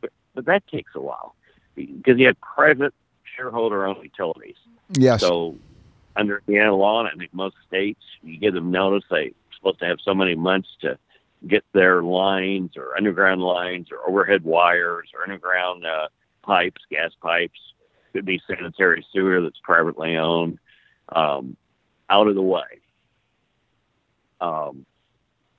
but 0.00 0.10
but 0.34 0.44
that 0.46 0.66
takes 0.68 0.92
a 0.94 1.00
while 1.00 1.34
because 1.74 2.18
you 2.18 2.26
have 2.26 2.40
private 2.40 2.94
shareholder-owned 3.36 4.02
utilities. 4.02 4.56
Yes. 4.90 5.20
So 5.20 5.56
under 6.16 6.42
Indiana 6.46 6.74
law, 6.74 7.00
and 7.00 7.08
I 7.08 7.16
think 7.16 7.32
most 7.32 7.56
states, 7.66 8.02
you 8.22 8.38
give 8.38 8.54
them 8.54 8.70
notice 8.70 9.04
they're 9.10 9.30
supposed 9.56 9.78
to 9.80 9.86
have 9.86 9.98
so 10.04 10.14
many 10.14 10.34
months 10.34 10.68
to 10.80 10.98
get 11.46 11.64
their 11.72 12.02
lines 12.02 12.76
or 12.76 12.96
underground 12.96 13.40
lines 13.42 13.88
or 13.92 14.08
overhead 14.08 14.44
wires 14.44 15.08
or 15.14 15.22
underground 15.22 15.86
uh, 15.86 16.08
pipes, 16.42 16.82
gas 16.90 17.12
pipes, 17.22 17.58
could 18.12 18.24
be 18.24 18.40
sanitary 18.46 19.04
sewer 19.12 19.40
that's 19.40 19.60
privately 19.62 20.16
owned, 20.16 20.58
um, 21.14 21.56
out 22.10 22.26
of 22.26 22.34
the 22.34 22.42
way. 22.42 22.80
Um, 24.40 24.86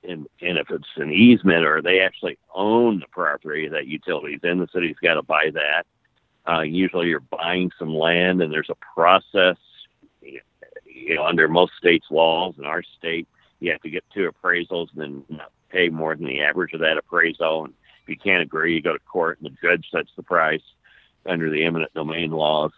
and, 0.02 0.26
and 0.40 0.58
if 0.58 0.70
it's 0.70 0.88
an 0.96 1.12
easement 1.12 1.64
or 1.64 1.82
they 1.82 2.00
actually 2.00 2.38
own 2.54 3.00
the 3.00 3.06
property 3.08 3.68
that 3.68 3.86
utilities 3.86 4.40
in, 4.42 4.58
the 4.58 4.68
city's 4.72 4.96
got 5.02 5.14
to 5.14 5.22
buy 5.22 5.50
that. 5.52 5.86
Uh, 6.48 6.62
usually 6.62 7.08
you're 7.08 7.20
buying 7.20 7.70
some 7.78 7.94
land 7.94 8.40
and 8.42 8.52
there's 8.52 8.70
a 8.70 8.94
process 8.94 9.56
you 11.00 11.14
know, 11.14 11.24
under 11.24 11.48
most 11.48 11.72
states' 11.78 12.06
laws, 12.10 12.54
in 12.58 12.64
our 12.64 12.82
state, 12.82 13.26
you 13.60 13.70
have 13.72 13.80
to 13.82 13.90
get 13.90 14.04
two 14.12 14.30
appraisals 14.30 14.88
and 14.96 15.24
then 15.28 15.40
pay 15.70 15.88
more 15.88 16.14
than 16.14 16.26
the 16.26 16.42
average 16.42 16.72
of 16.72 16.80
that 16.80 16.98
appraisal. 16.98 17.64
And 17.64 17.74
if 18.02 18.08
you 18.08 18.16
can't 18.16 18.42
agree, 18.42 18.74
you 18.74 18.82
go 18.82 18.92
to 18.92 18.98
court 19.00 19.38
and 19.40 19.50
the 19.50 19.56
judge 19.66 19.86
sets 19.90 20.10
the 20.16 20.22
price 20.22 20.62
under 21.26 21.50
the 21.50 21.64
eminent 21.64 21.92
domain 21.94 22.30
laws. 22.30 22.72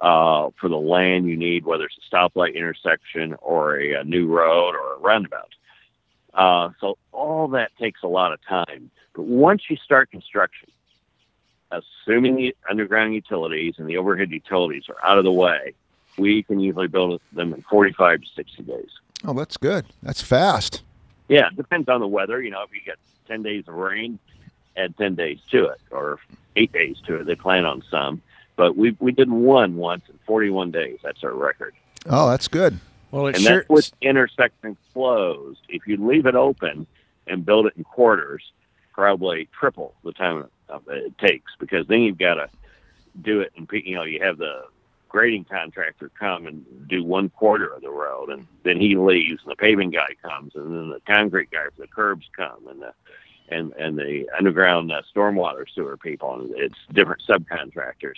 uh, 0.00 0.50
for 0.58 0.68
the 0.68 0.78
land 0.78 1.26
you 1.26 1.36
need, 1.36 1.64
whether 1.64 1.84
it's 1.84 1.98
a 1.98 2.14
stoplight 2.14 2.54
intersection 2.54 3.34
or 3.42 3.78
a, 3.78 4.00
a 4.00 4.04
new 4.04 4.26
road 4.28 4.74
or 4.74 4.94
a 4.94 4.98
roundabout. 4.98 5.50
Uh, 6.32 6.70
so 6.80 6.96
all 7.12 7.48
that 7.48 7.70
takes 7.78 8.02
a 8.02 8.06
lot 8.06 8.32
of 8.32 8.38
time. 8.46 8.90
But 9.14 9.24
once 9.24 9.62
you 9.68 9.76
start 9.76 10.10
construction, 10.10 10.70
assuming 11.70 12.36
the 12.36 12.56
underground 12.68 13.14
utilities 13.14 13.74
and 13.78 13.88
the 13.88 13.98
overhead 13.98 14.30
utilities 14.30 14.84
are 14.88 14.96
out 15.04 15.18
of 15.18 15.24
the 15.24 15.32
way, 15.32 15.74
we 16.16 16.42
can 16.42 16.60
usually 16.60 16.88
build 16.88 17.20
them 17.32 17.52
in 17.52 17.62
45 17.68 18.22
to 18.22 18.26
60 18.34 18.62
days. 18.62 18.90
Oh, 19.24 19.34
that's 19.34 19.56
good. 19.56 19.86
That's 20.02 20.22
fast. 20.22 20.82
Yeah, 21.30 21.46
it 21.46 21.56
depends 21.56 21.88
on 21.88 22.00
the 22.00 22.08
weather. 22.08 22.42
You 22.42 22.50
know, 22.50 22.62
if 22.64 22.74
you 22.74 22.80
get 22.84 22.98
10 23.28 23.44
days 23.44 23.68
of 23.68 23.74
rain, 23.74 24.18
add 24.76 24.96
10 24.98 25.14
days 25.14 25.38
to 25.52 25.66
it, 25.66 25.80
or 25.92 26.18
eight 26.56 26.72
days 26.72 26.96
to 27.06 27.20
it. 27.20 27.24
They 27.24 27.36
plan 27.36 27.64
on 27.64 27.84
some. 27.88 28.20
But 28.56 28.76
we, 28.76 28.96
we 28.98 29.12
did 29.12 29.30
one 29.30 29.76
once 29.76 30.02
in 30.08 30.18
41 30.26 30.72
days. 30.72 30.98
That's 31.04 31.22
our 31.22 31.32
record. 31.32 31.74
Oh, 32.06 32.28
that's 32.28 32.48
good. 32.48 32.80
Well, 33.12 33.28
it 33.28 33.36
and 33.36 33.44
sure. 33.44 33.56
that's 33.58 33.68
with 33.68 33.92
intersection 34.02 34.76
closed. 34.92 35.60
If 35.68 35.86
you 35.86 36.04
leave 36.04 36.26
it 36.26 36.34
open 36.34 36.88
and 37.28 37.46
build 37.46 37.66
it 37.66 37.74
in 37.76 37.84
quarters, 37.84 38.42
probably 38.92 39.48
triple 39.58 39.94
the 40.02 40.12
time 40.12 40.46
it 40.88 41.16
takes 41.18 41.52
because 41.60 41.86
then 41.86 42.00
you've 42.02 42.18
got 42.18 42.34
to 42.34 42.48
do 43.22 43.40
it 43.40 43.52
and 43.56 43.68
you 43.72 43.94
know 43.94 44.02
you 44.02 44.20
have 44.22 44.38
the 44.38 44.64
grading 45.10 45.44
contractor 45.44 46.10
come 46.18 46.46
and 46.46 46.64
do 46.88 47.04
one 47.04 47.28
quarter 47.28 47.66
of 47.66 47.82
the 47.82 47.90
road 47.90 48.30
and 48.30 48.46
then 48.62 48.80
he 48.80 48.96
leaves 48.96 49.42
and 49.42 49.50
the 49.50 49.56
paving 49.56 49.90
guy 49.90 50.08
comes 50.22 50.52
and 50.54 50.72
then 50.72 50.88
the 50.88 51.00
concrete 51.06 51.50
guy 51.50 51.64
for 51.64 51.82
the 51.82 51.88
curbs 51.88 52.26
come 52.34 52.66
and 52.68 52.80
the 52.80 52.92
and 53.48 53.72
and 53.72 53.98
the 53.98 54.28
underground 54.38 54.90
uh, 54.90 55.02
stormwater 55.14 55.64
sewer 55.74 55.96
people 55.96 56.34
and 56.34 56.50
it's 56.56 56.78
different 56.92 57.22
subcontractors. 57.28 58.14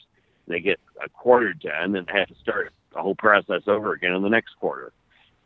They 0.46 0.60
get 0.60 0.78
a 1.02 1.08
quarter 1.08 1.54
done 1.54 1.96
and 1.96 2.08
have 2.10 2.28
to 2.28 2.34
start 2.34 2.72
the 2.92 3.00
whole 3.00 3.14
process 3.14 3.62
over 3.66 3.94
again 3.94 4.12
in 4.12 4.22
the 4.22 4.28
next 4.28 4.54
quarter. 4.60 4.92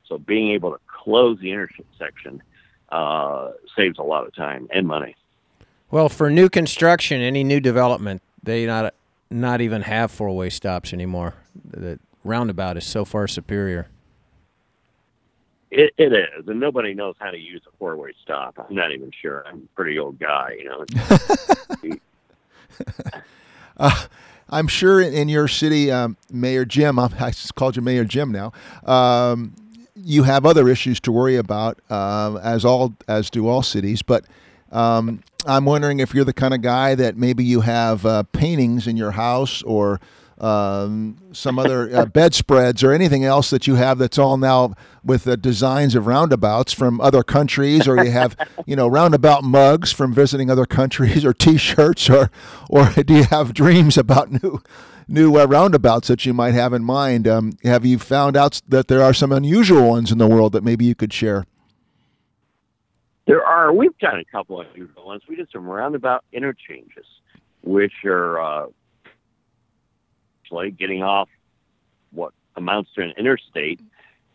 So 0.07 0.19
being 0.19 0.51
able 0.51 0.73
to 0.73 0.81
close 0.87 1.39
the 1.39 1.53
intersection 1.53 2.43
uh, 2.91 3.53
saves 3.77 3.99
a 3.99 4.03
lot 4.03 4.27
of 4.27 4.35
time 4.35 4.69
and 4.73 4.87
money. 4.87 5.15
Well, 5.91 6.09
for 6.09 6.29
new 6.29 6.49
construction, 6.49 7.21
any 7.21 7.45
new 7.45 7.61
development, 7.61 8.23
they 8.43 8.67
not 8.67 8.95
not 9.31 9.61
even 9.61 9.83
have 9.83 10.11
four 10.11 10.35
way 10.35 10.51
stops 10.51 10.93
anymore. 10.93 11.35
The 11.65 11.99
roundabout 12.25 12.77
is 12.77 12.85
so 12.85 13.05
far 13.05 13.27
superior. 13.29 13.89
It, 15.71 15.93
it 15.99 16.13
is, 16.13 16.47
and 16.47 16.61
nobody 16.61 16.95
knows 16.95 17.17
how 17.19 17.31
to 17.31 17.39
use 17.39 17.61
a 17.67 17.77
four-way 17.77 18.13
stop. 18.23 18.55
I'm 18.59 18.75
not 18.75 18.93
even 18.93 19.11
sure. 19.11 19.45
I'm 19.47 19.69
a 19.71 19.75
pretty 19.75 19.99
old 19.99 20.19
guy, 20.19 20.57
you 20.59 20.65
know. 20.65 20.85
Uh, 23.79 24.07
I'm 24.49 24.69
sure 24.69 25.03
in 25.03 25.29
your 25.29 25.49
city, 25.49 25.91
um, 25.91 26.17
Mayor 26.31 26.65
Jim, 26.65 26.99
I 26.99 27.09
just 27.31 27.55
called 27.57 27.77
you 27.77 27.83
Mayor 27.83 28.05
Jim 28.07 28.33
now. 28.33 28.53
Um, 28.85 29.55
you 29.95 30.23
have 30.23 30.47
other 30.47 30.67
issues 30.69 30.99
to 31.01 31.13
worry 31.13 31.37
about, 31.37 31.79
uh, 31.91 32.39
as 32.43 32.65
all 32.65 32.95
as 33.07 33.29
do 33.29 33.49
all 33.49 33.63
cities. 33.63 34.01
But 34.01 34.25
um, 34.73 35.23
I'm 35.47 35.65
wondering 35.65 36.01
if 36.01 36.15
you're 36.15 36.25
the 36.25 36.33
kind 36.33 36.55
of 36.55 36.63
guy 36.63 36.95
that 36.95 37.17
maybe 37.17 37.45
you 37.45 37.61
have 37.61 38.05
uh, 38.05 38.25
paintings 38.25 38.87
in 38.87 38.97
your 38.97 39.13
house 39.13 39.63
or 39.63 40.01
um, 40.39 41.17
some 41.33 41.59
other 41.59 41.95
uh, 41.95 42.05
bedspreads 42.13 42.83
or 42.83 42.93
anything 42.93 43.25
else 43.25 43.51
that 43.51 43.67
you 43.67 43.77
have 43.77 43.99
that's 43.99 44.19
all 44.19 44.37
now 44.37 44.75
with 45.05 45.25
the 45.25 45.37
designs 45.37 45.95
of 45.95 46.07
roundabouts 46.07 46.73
from 46.73 47.01
other 47.01 47.23
countries, 47.23 47.89
or 47.89 48.03
you 48.05 48.11
have 48.11 48.37
you 48.67 48.77
know 48.77 48.87
roundabout 48.87 49.45
mugs 49.45 49.93
from 49.93 50.13
visiting 50.13 50.51
other 50.51 50.67
countries, 50.67 51.25
or 51.25 51.33
T-shirts, 51.33 52.11
or 52.11 52.31
or 52.69 52.91
do 53.05 53.15
you 53.15 53.25
have 53.25 53.55
dreams 53.55 53.97
about 53.97 54.43
new 54.43 54.61
new 55.09 55.39
uh, 55.39 55.47
roundabouts 55.47 56.09
that 56.09 56.27
you 56.27 56.35
might 56.35 56.55
have 56.55 56.73
in 56.73 56.85
mind? 56.85 57.27
Um, 57.27 57.53
have 57.63 57.87
you 57.87 57.99
found 57.99 58.37
out 58.37 58.61
that 58.69 58.89
there 58.89 59.03
are 59.03 59.15
some 59.15 59.33
unusual 59.33 59.89
ones 59.89 60.13
in 60.13 60.19
the 60.19 60.27
world 60.27 60.53
that 60.53 60.65
maybe 60.65 60.85
you 60.85 60.95
could 60.95 61.13
share? 61.13 61.47
There 63.27 63.45
are. 63.45 63.73
We've 63.73 63.97
done 63.99 64.21
a 64.21 64.25
couple 64.25 64.61
of 64.61 64.69
unusual 64.73 65.07
ones. 65.07 65.23
We 65.29 65.37
did 65.37 65.49
some 65.53 65.67
roundabout 65.67 66.25
interchanges, 66.33 67.07
which 67.63 68.05
are 68.05 68.41
uh, 68.41 68.67
like 70.51 70.77
getting 70.77 71.03
off 71.03 71.29
what 72.13 72.33
amounts 72.57 72.91
to 72.95 73.03
an 73.03 73.13
interstate. 73.19 73.81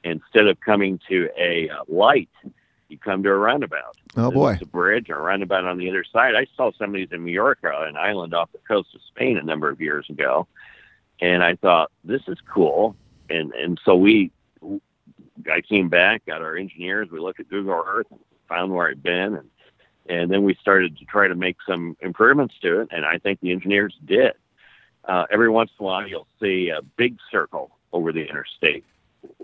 Instead 0.03 0.47
of 0.47 0.59
coming 0.59 0.99
to 1.07 1.29
a 1.37 1.69
uh, 1.69 1.83
light, 1.87 2.29
you 2.89 2.97
come 2.97 3.21
to 3.23 3.29
a 3.29 3.37
roundabout. 3.37 3.95
Oh 4.17 4.31
boy! 4.31 4.57
A 4.59 4.65
bridge 4.65 5.09
or 5.09 5.19
a 5.19 5.21
roundabout 5.21 5.63
on 5.63 5.77
the 5.77 5.89
other 5.89 6.03
side. 6.03 6.35
I 6.35 6.47
saw 6.57 6.71
some 6.77 6.89
of 6.89 6.95
these 6.95 7.11
in 7.11 7.23
Mallorca, 7.23 7.71
an 7.87 7.95
island 7.95 8.33
off 8.33 8.51
the 8.51 8.57
coast 8.67 8.89
of 8.95 9.01
Spain, 9.07 9.37
a 9.37 9.43
number 9.43 9.69
of 9.69 9.79
years 9.79 10.09
ago, 10.09 10.47
and 11.21 11.43
I 11.43 11.55
thought 11.55 11.91
this 12.03 12.23
is 12.27 12.37
cool. 12.51 12.95
And 13.29 13.53
and 13.53 13.79
so 13.85 13.95
we, 13.95 14.31
I 15.49 15.61
came 15.61 15.87
back, 15.87 16.25
got 16.25 16.41
our 16.41 16.57
engineers. 16.57 17.09
We 17.11 17.19
looked 17.19 17.39
at 17.39 17.47
Google 17.47 17.81
Earth, 17.85 18.07
and 18.09 18.19
found 18.51 18.73
where 18.73 18.89
I'd 18.89 19.01
been, 19.01 19.35
and 19.35 19.49
and 20.07 20.31
then 20.31 20.43
we 20.43 20.55
started 20.55 20.97
to 20.97 21.05
try 21.05 21.27
to 21.27 21.35
make 21.35 21.57
some 21.65 21.95
improvements 22.01 22.55
to 22.63 22.81
it. 22.81 22.89
And 22.91 23.05
I 23.05 23.17
think 23.17 23.39
the 23.39 23.51
engineers 23.51 23.95
did. 24.03 24.33
Uh, 25.05 25.25
every 25.31 25.49
once 25.49 25.71
in 25.79 25.83
a 25.83 25.87
while, 25.87 26.07
you'll 26.07 26.27
see 26.41 26.69
a 26.69 26.81
big 26.97 27.17
circle 27.31 27.71
over 27.93 28.11
the 28.11 28.27
interstate 28.27 28.83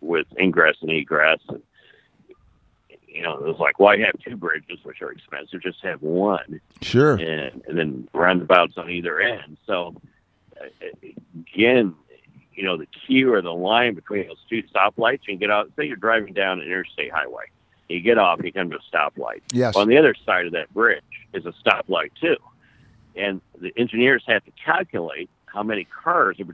with 0.02 0.28
ingress 0.39 0.78
and 0.82 0.91
egress. 0.91 1.39
And, 1.48 1.62
you 3.08 3.22
know, 3.22 3.34
it 3.38 3.43
was 3.43 3.60
like, 3.60 3.80
why 3.80 3.98
have 4.00 4.20
two 4.20 4.36
bridges, 4.36 4.80
which 4.84 5.02
are 5.02 5.12
expensive? 5.12 5.62
Just 5.62 5.84
have 5.84 6.02
one. 6.02 6.60
Sure. 6.82 7.15
And, 7.15 7.63
and 7.67 7.78
then 7.78 8.10
roundabouts 8.13 8.78
on 8.78 8.89
either 8.89 9.20
end. 9.20 9.58
So, 9.65 9.96
uh, 10.60 10.65
again, 11.54 11.96
you 12.54 12.63
know, 12.63 12.78
the 12.78 12.88
queue 12.88 13.32
or 13.32 13.41
the 13.41 13.54
line 13.54 13.93
between 13.93 14.28
those 14.28 14.43
two 14.50 14.63
stoplights, 14.63 15.22
you 15.28 15.34
can 15.34 15.38
get 15.38 15.52
out, 15.52 15.72
say 15.78 15.86
you're 15.86 15.96
driving 15.96 16.34
down 16.34 16.60
an 16.60 16.65
interstate 16.65 17.12
highway. 17.12 17.46
You 17.89 18.02
get 18.02 18.17
off, 18.17 18.39
you 18.43 18.52
come 18.52 18.69
to 18.69 18.78
a 18.78 18.95
stoplight. 18.95 19.41
Yes. 19.52 19.76
On 19.76 19.88
the 19.88 19.97
other 19.97 20.13
side 20.26 20.45
of 20.45 20.52
that 20.54 20.73
bridge 20.73 21.04
is 21.34 21.45
a 21.45 21.54
stoplight, 21.63 22.12
too. 22.19 22.36
And 23.15 23.41
the 23.60 23.71
engineers 23.78 24.23
have 24.28 24.43
to 24.45 24.52
calculate 24.63 25.30
how 25.45 25.63
many 25.63 25.86
cars 25.86 26.38
are, 26.39 26.45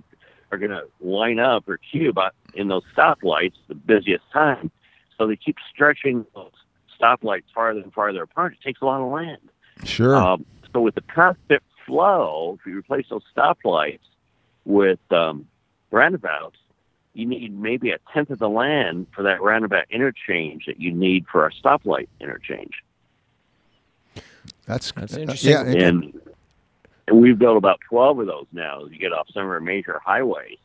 are 0.52 0.58
going 0.58 0.72
to 0.72 0.86
line 1.02 1.40
up 1.40 1.68
or 1.68 1.78
queue 1.78 2.10
about 2.10 2.34
in 2.54 2.68
those 2.68 2.84
stoplights 2.96 3.56
the 3.68 3.76
busiest 3.76 4.24
time. 4.32 4.72
So 5.18 5.28
they 5.28 5.36
keep 5.36 5.58
stretching 5.74 6.26
those 6.36 6.52
stoplights 7.00 7.44
farther 7.54 7.82
and 7.82 7.94
farther 7.94 8.24
apart. 8.24 8.54
It 8.54 8.64
takes 8.64 8.82
a 8.82 8.86
lot 8.86 9.02
of 9.02 9.12
land. 9.12 9.42
Sure. 9.84 10.16
Um, 10.16 10.46
so 10.72 10.82
with 10.82 10.96
the 10.96 11.02
constant 11.02 11.64
flow, 11.86 12.58
if 12.60 12.66
you 12.66 12.78
replace 12.78 13.08
those 13.10 13.24
stoplights 13.36 14.00
with 14.66 15.00
um, 15.12 15.48
roundabouts, 15.92 16.58
you 17.14 17.26
need 17.26 17.58
maybe 17.58 17.92
a 17.92 17.98
tenth 18.14 18.30
of 18.32 18.40
the 18.40 18.50
land 18.50 19.08
for 19.16 19.24
that 19.24 19.42
roundabout 19.42 19.86
interchange 19.90 20.66
that 20.66 20.80
you 20.80 20.92
need 20.92 21.26
for 21.32 21.46
a 21.46 21.52
stoplight 21.52 22.08
interchange. 22.20 22.74
that's 24.66 24.92
That's 24.92 25.16
interesting. 25.16 25.52
Yeah. 25.52 25.62
And, 25.88 26.20
and 27.08 27.22
we've 27.22 27.38
built 27.38 27.58
about 27.58 27.80
12 27.90 28.20
of 28.20 28.28
those 28.28 28.46
now 28.52 28.86
as 28.86 28.92
you 28.92 28.98
get 28.98 29.14
off 29.14 29.28
some 29.34 29.44
of 29.44 29.50
our 29.50 29.60
major 29.60 30.00
highways. 30.04 30.58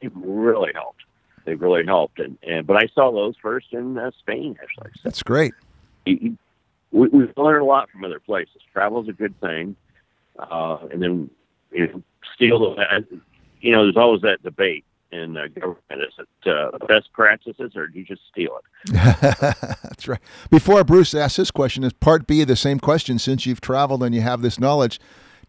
They've 0.00 0.12
really 0.16 0.72
helped. 0.74 1.02
They've 1.44 1.60
really 1.60 1.84
helped. 1.86 2.18
And, 2.18 2.36
and 2.42 2.66
But 2.66 2.76
I 2.76 2.88
saw 2.94 3.10
those 3.12 3.34
first 3.40 3.68
in 3.72 3.96
uh, 3.96 4.10
Spain, 4.18 4.56
actually. 4.62 4.90
So 4.96 5.00
that's 5.04 5.22
great. 5.22 5.54
you- 6.06 6.18
you- 6.20 6.38
we, 6.90 7.08
we've 7.08 7.32
learned 7.38 7.62
a 7.62 7.64
lot 7.64 7.88
from 7.88 8.04
other 8.04 8.20
places. 8.20 8.60
Travel's 8.70 9.08
a 9.08 9.14
good 9.14 9.38
thing. 9.40 9.76
Uh, 10.38 10.76
and 10.92 11.00
then, 11.02 11.30
you 11.70 11.86
know, 11.86 12.02
steal 12.34 12.74
the, 12.74 13.06
you 13.62 13.72
know, 13.72 13.84
there's 13.84 13.96
always 13.96 14.20
that 14.20 14.42
debate 14.42 14.84
in 15.12 15.36
uh, 15.36 15.46
government. 15.54 15.78
Is 15.90 16.14
it 16.18 16.50
uh, 16.50 16.78
best 16.86 17.12
practices 17.12 17.76
or 17.76 17.86
do 17.86 17.98
you 17.98 18.04
just 18.04 18.22
steal 18.30 18.58
it? 18.58 18.92
That's 19.82 20.08
right. 20.08 20.20
Before 20.50 20.82
Bruce 20.84 21.14
asks 21.14 21.36
this 21.36 21.50
question, 21.50 21.84
is 21.84 21.92
part 21.92 22.26
B 22.26 22.42
the 22.44 22.56
same 22.56 22.80
question? 22.80 23.18
Since 23.18 23.46
you've 23.46 23.60
traveled 23.60 24.02
and 24.02 24.14
you 24.14 24.22
have 24.22 24.42
this 24.42 24.58
knowledge, 24.58 24.98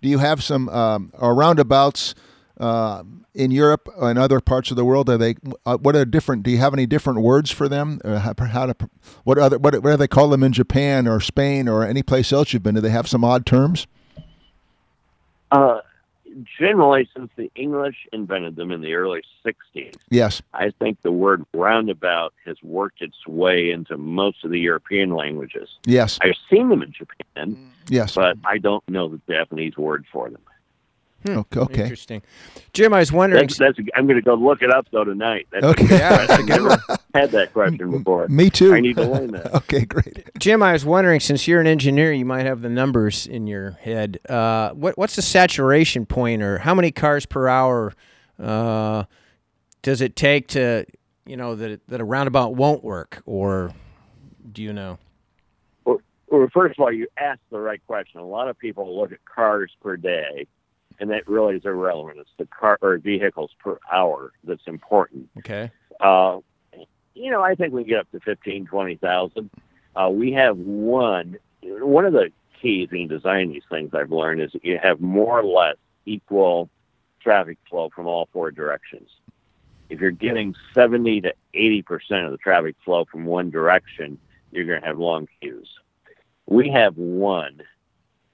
do 0.01 0.09
you 0.09 0.19
have 0.19 0.43
some 0.43 0.69
um, 0.69 1.11
roundabouts 1.17 2.13
uh, 2.59 3.03
in 3.33 3.51
Europe 3.51 3.89
and 4.01 4.19
other 4.19 4.39
parts 4.39 4.69
of 4.69 4.77
the 4.77 4.85
world? 4.85 5.09
Are 5.09 5.17
they 5.17 5.35
uh, 5.65 5.77
what 5.77 5.95
are 5.95 6.05
different? 6.05 6.43
Do 6.43 6.51
you 6.51 6.57
have 6.57 6.73
any 6.73 6.85
different 6.85 7.21
words 7.21 7.51
for 7.51 7.67
them? 7.67 7.99
Or 8.03 8.19
how, 8.19 8.33
how 8.37 8.65
to 8.67 8.75
what 9.23 9.37
other 9.37 9.57
what, 9.57 9.73
what 9.75 9.91
do 9.91 9.97
they 9.97 10.07
call 10.07 10.29
them 10.29 10.43
in 10.43 10.51
Japan 10.51 11.07
or 11.07 11.19
Spain 11.19 11.67
or 11.67 11.85
any 11.85 12.03
place 12.03 12.31
else 12.31 12.53
you've 12.53 12.63
been? 12.63 12.75
Do 12.75 12.81
they 12.81 12.89
have 12.89 13.07
some 13.07 13.23
odd 13.23 13.45
terms? 13.45 13.87
Uh, 15.51 15.79
generally, 16.59 17.07
since 17.15 17.31
the 17.35 17.51
English 17.55 18.07
invented 18.11 18.55
them 18.55 18.71
in 18.71 18.81
the 18.81 18.93
early 18.93 19.21
60s, 19.45 19.95
Yes. 20.09 20.41
I 20.53 20.71
think 20.79 21.01
the 21.01 21.11
word 21.11 21.45
roundabout 21.53 22.33
has 22.45 22.57
worked 22.63 23.01
its 23.01 23.25
way 23.27 23.71
into 23.71 23.97
most 23.97 24.43
of 24.43 24.51
the 24.51 24.59
European 24.59 25.11
languages. 25.11 25.69
Yes. 25.85 26.19
I've 26.21 26.35
seen 26.49 26.69
them 26.69 26.81
in 26.81 26.91
Japan, 26.91 27.71
Yes. 27.89 28.15
but 28.15 28.37
I 28.45 28.57
don't 28.57 28.87
know 28.89 29.09
the 29.09 29.21
Japanese 29.27 29.77
word 29.77 30.05
for 30.11 30.29
them. 30.29 30.41
Okay. 31.27 31.59
okay. 31.59 31.81
Interesting. 31.83 32.21
Jim, 32.73 32.93
I 32.93 32.99
was 32.99 33.11
wondering. 33.11 33.43
That's, 33.47 33.57
that's, 33.57 33.79
I'm 33.95 34.05
going 34.05 34.17
to 34.17 34.21
go 34.21 34.33
look 34.33 34.61
it 34.61 34.71
up 34.71 34.87
though 34.91 35.03
tonight. 35.03 35.47
That's 35.51 35.65
Okay. 35.65 35.87
Yeah, 35.89 36.25
that's 36.25 36.31
a 36.31 36.33
I've 36.35 36.47
never 36.47 36.77
had 37.13 37.31
that 37.31 37.53
question 37.53 37.91
before. 37.97 38.27
Me 38.27 38.49
too. 38.49 38.73
I 38.73 38.79
need 38.79 38.97
to 38.97 39.05
learn 39.05 39.31
that. 39.31 39.53
Okay. 39.63 39.85
Great. 39.85 40.29
Jim, 40.39 40.61
I 40.61 40.73
was 40.73 40.85
wondering, 40.85 41.19
since 41.19 41.47
you're 41.47 41.61
an 41.61 41.67
engineer, 41.67 42.11
you 42.11 42.25
might 42.25 42.45
have 42.45 42.61
the 42.61 42.69
numbers 42.69 43.25
in 43.27 43.47
your 43.47 43.71
head. 43.71 44.19
Uh, 44.27 44.71
what 44.71 44.97
what's 44.97 45.15
the 45.15 45.21
saturation 45.21 46.05
point, 46.05 46.41
or 46.41 46.57
how 46.59 46.73
many 46.73 46.91
cars 46.91 47.25
per 47.25 47.47
hour 47.47 47.93
uh, 48.39 49.03
does 49.81 50.01
it 50.01 50.15
take 50.15 50.47
to, 50.49 50.85
you 51.25 51.37
know, 51.37 51.55
that 51.55 51.81
that 51.87 52.01
a 52.01 52.03
roundabout 52.03 52.55
won't 52.55 52.83
work, 52.83 53.21
or 53.25 53.71
do 54.51 54.61
you 54.61 54.73
know? 54.73 54.97
Well, 55.85 55.99
well, 56.27 56.47
first 56.53 56.77
of 56.77 56.83
all, 56.83 56.91
you 56.91 57.07
asked 57.17 57.41
the 57.51 57.59
right 57.59 57.81
question. 57.87 58.19
A 58.19 58.25
lot 58.25 58.47
of 58.49 58.57
people 58.57 58.99
look 58.99 59.11
at 59.11 59.23
cars 59.25 59.71
per 59.81 59.97
day, 59.97 60.47
and 60.99 61.09
that 61.09 61.27
really 61.27 61.55
is 61.55 61.65
irrelevant. 61.65 62.19
It's 62.19 62.29
the 62.37 62.45
car 62.45 62.77
or 62.81 62.97
vehicles 62.97 63.51
per 63.59 63.77
hour 63.91 64.31
that's 64.43 64.67
important. 64.67 65.29
Okay. 65.39 65.71
Uh, 65.99 66.39
you 67.13 67.31
know, 67.31 67.41
I 67.41 67.55
think 67.55 67.73
we 67.73 67.83
get 67.83 67.99
up 67.99 68.11
to 68.11 68.19
15, 68.19 68.65
20,000. 68.65 69.49
Uh, 69.95 70.09
we 70.11 70.31
have 70.33 70.57
one, 70.57 71.37
one 71.61 72.05
of 72.05 72.13
the 72.13 72.31
keys 72.61 72.89
in 72.91 73.07
designing 73.07 73.51
these 73.51 73.63
things 73.69 73.93
I've 73.93 74.11
learned 74.11 74.41
is 74.41 74.51
that 74.53 74.65
you 74.65 74.79
have 74.81 74.99
more 74.99 75.39
or 75.39 75.43
less 75.43 75.75
equal 76.05 76.69
traffic 77.21 77.57
flow 77.69 77.89
from 77.93 78.07
all 78.07 78.27
four 78.33 78.51
directions. 78.51 79.09
If 79.89 79.99
you're 79.99 80.11
getting 80.11 80.55
70 80.73 81.21
to 81.21 81.33
80% 81.53 82.25
of 82.25 82.31
the 82.31 82.37
traffic 82.37 82.75
flow 82.83 83.05
from 83.05 83.25
one 83.25 83.51
direction, 83.51 84.17
you're 84.51 84.65
going 84.65 84.81
to 84.81 84.87
have 84.87 84.97
long 84.97 85.27
queues. 85.39 85.69
We 86.45 86.69
have 86.69 86.97
one 86.97 87.61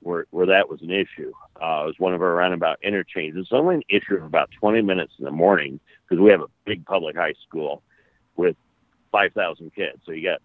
where, 0.02 0.26
where 0.30 0.48
that 0.48 0.70
was 0.70 0.82
an 0.82 0.92
issue. 0.92 1.32
Uh, 1.62 1.84
it 1.84 1.88
was 1.88 1.96
one 1.98 2.14
of 2.14 2.22
our 2.22 2.34
roundabout 2.36 2.80
interchanges. 2.82 3.42
It's 3.42 3.52
only 3.52 3.76
an 3.76 3.84
issue 3.90 4.16
of 4.16 4.24
about 4.24 4.50
20 4.60 4.82
minutes 4.82 5.14
in 5.20 5.26
the 5.26 5.32
morning 5.32 5.80
because 6.08 6.22
we 6.22 6.32
have 6.32 6.42
a 6.42 6.48
big 6.66 6.86
public 6.86 7.16
high 7.16 7.34
school 7.48 7.84
with 8.38 8.56
5,000 9.12 9.74
kids. 9.76 10.00
So 10.06 10.12
you 10.14 10.24
got 10.24 10.42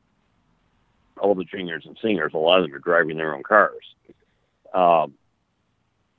all 1.20 1.34
the 1.34 1.44
juniors 1.44 1.84
and 1.86 1.96
seniors. 2.02 2.32
A 2.34 2.38
lot 2.38 2.58
of 2.58 2.66
them 2.66 2.74
are 2.74 2.80
driving 2.80 3.16
their 3.16 3.34
own 3.34 3.42
cars. 3.42 3.84
Um, 4.72 5.14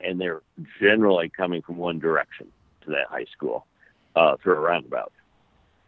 and 0.00 0.20
they're 0.20 0.42
generally 0.80 1.28
coming 1.28 1.62
from 1.62 1.76
one 1.76 1.98
direction 1.98 2.48
to 2.82 2.90
that 2.90 3.06
high 3.08 3.26
school 3.32 3.66
uh, 4.14 4.36
through 4.42 4.56
a 4.56 4.60
roundabout. 4.60 5.12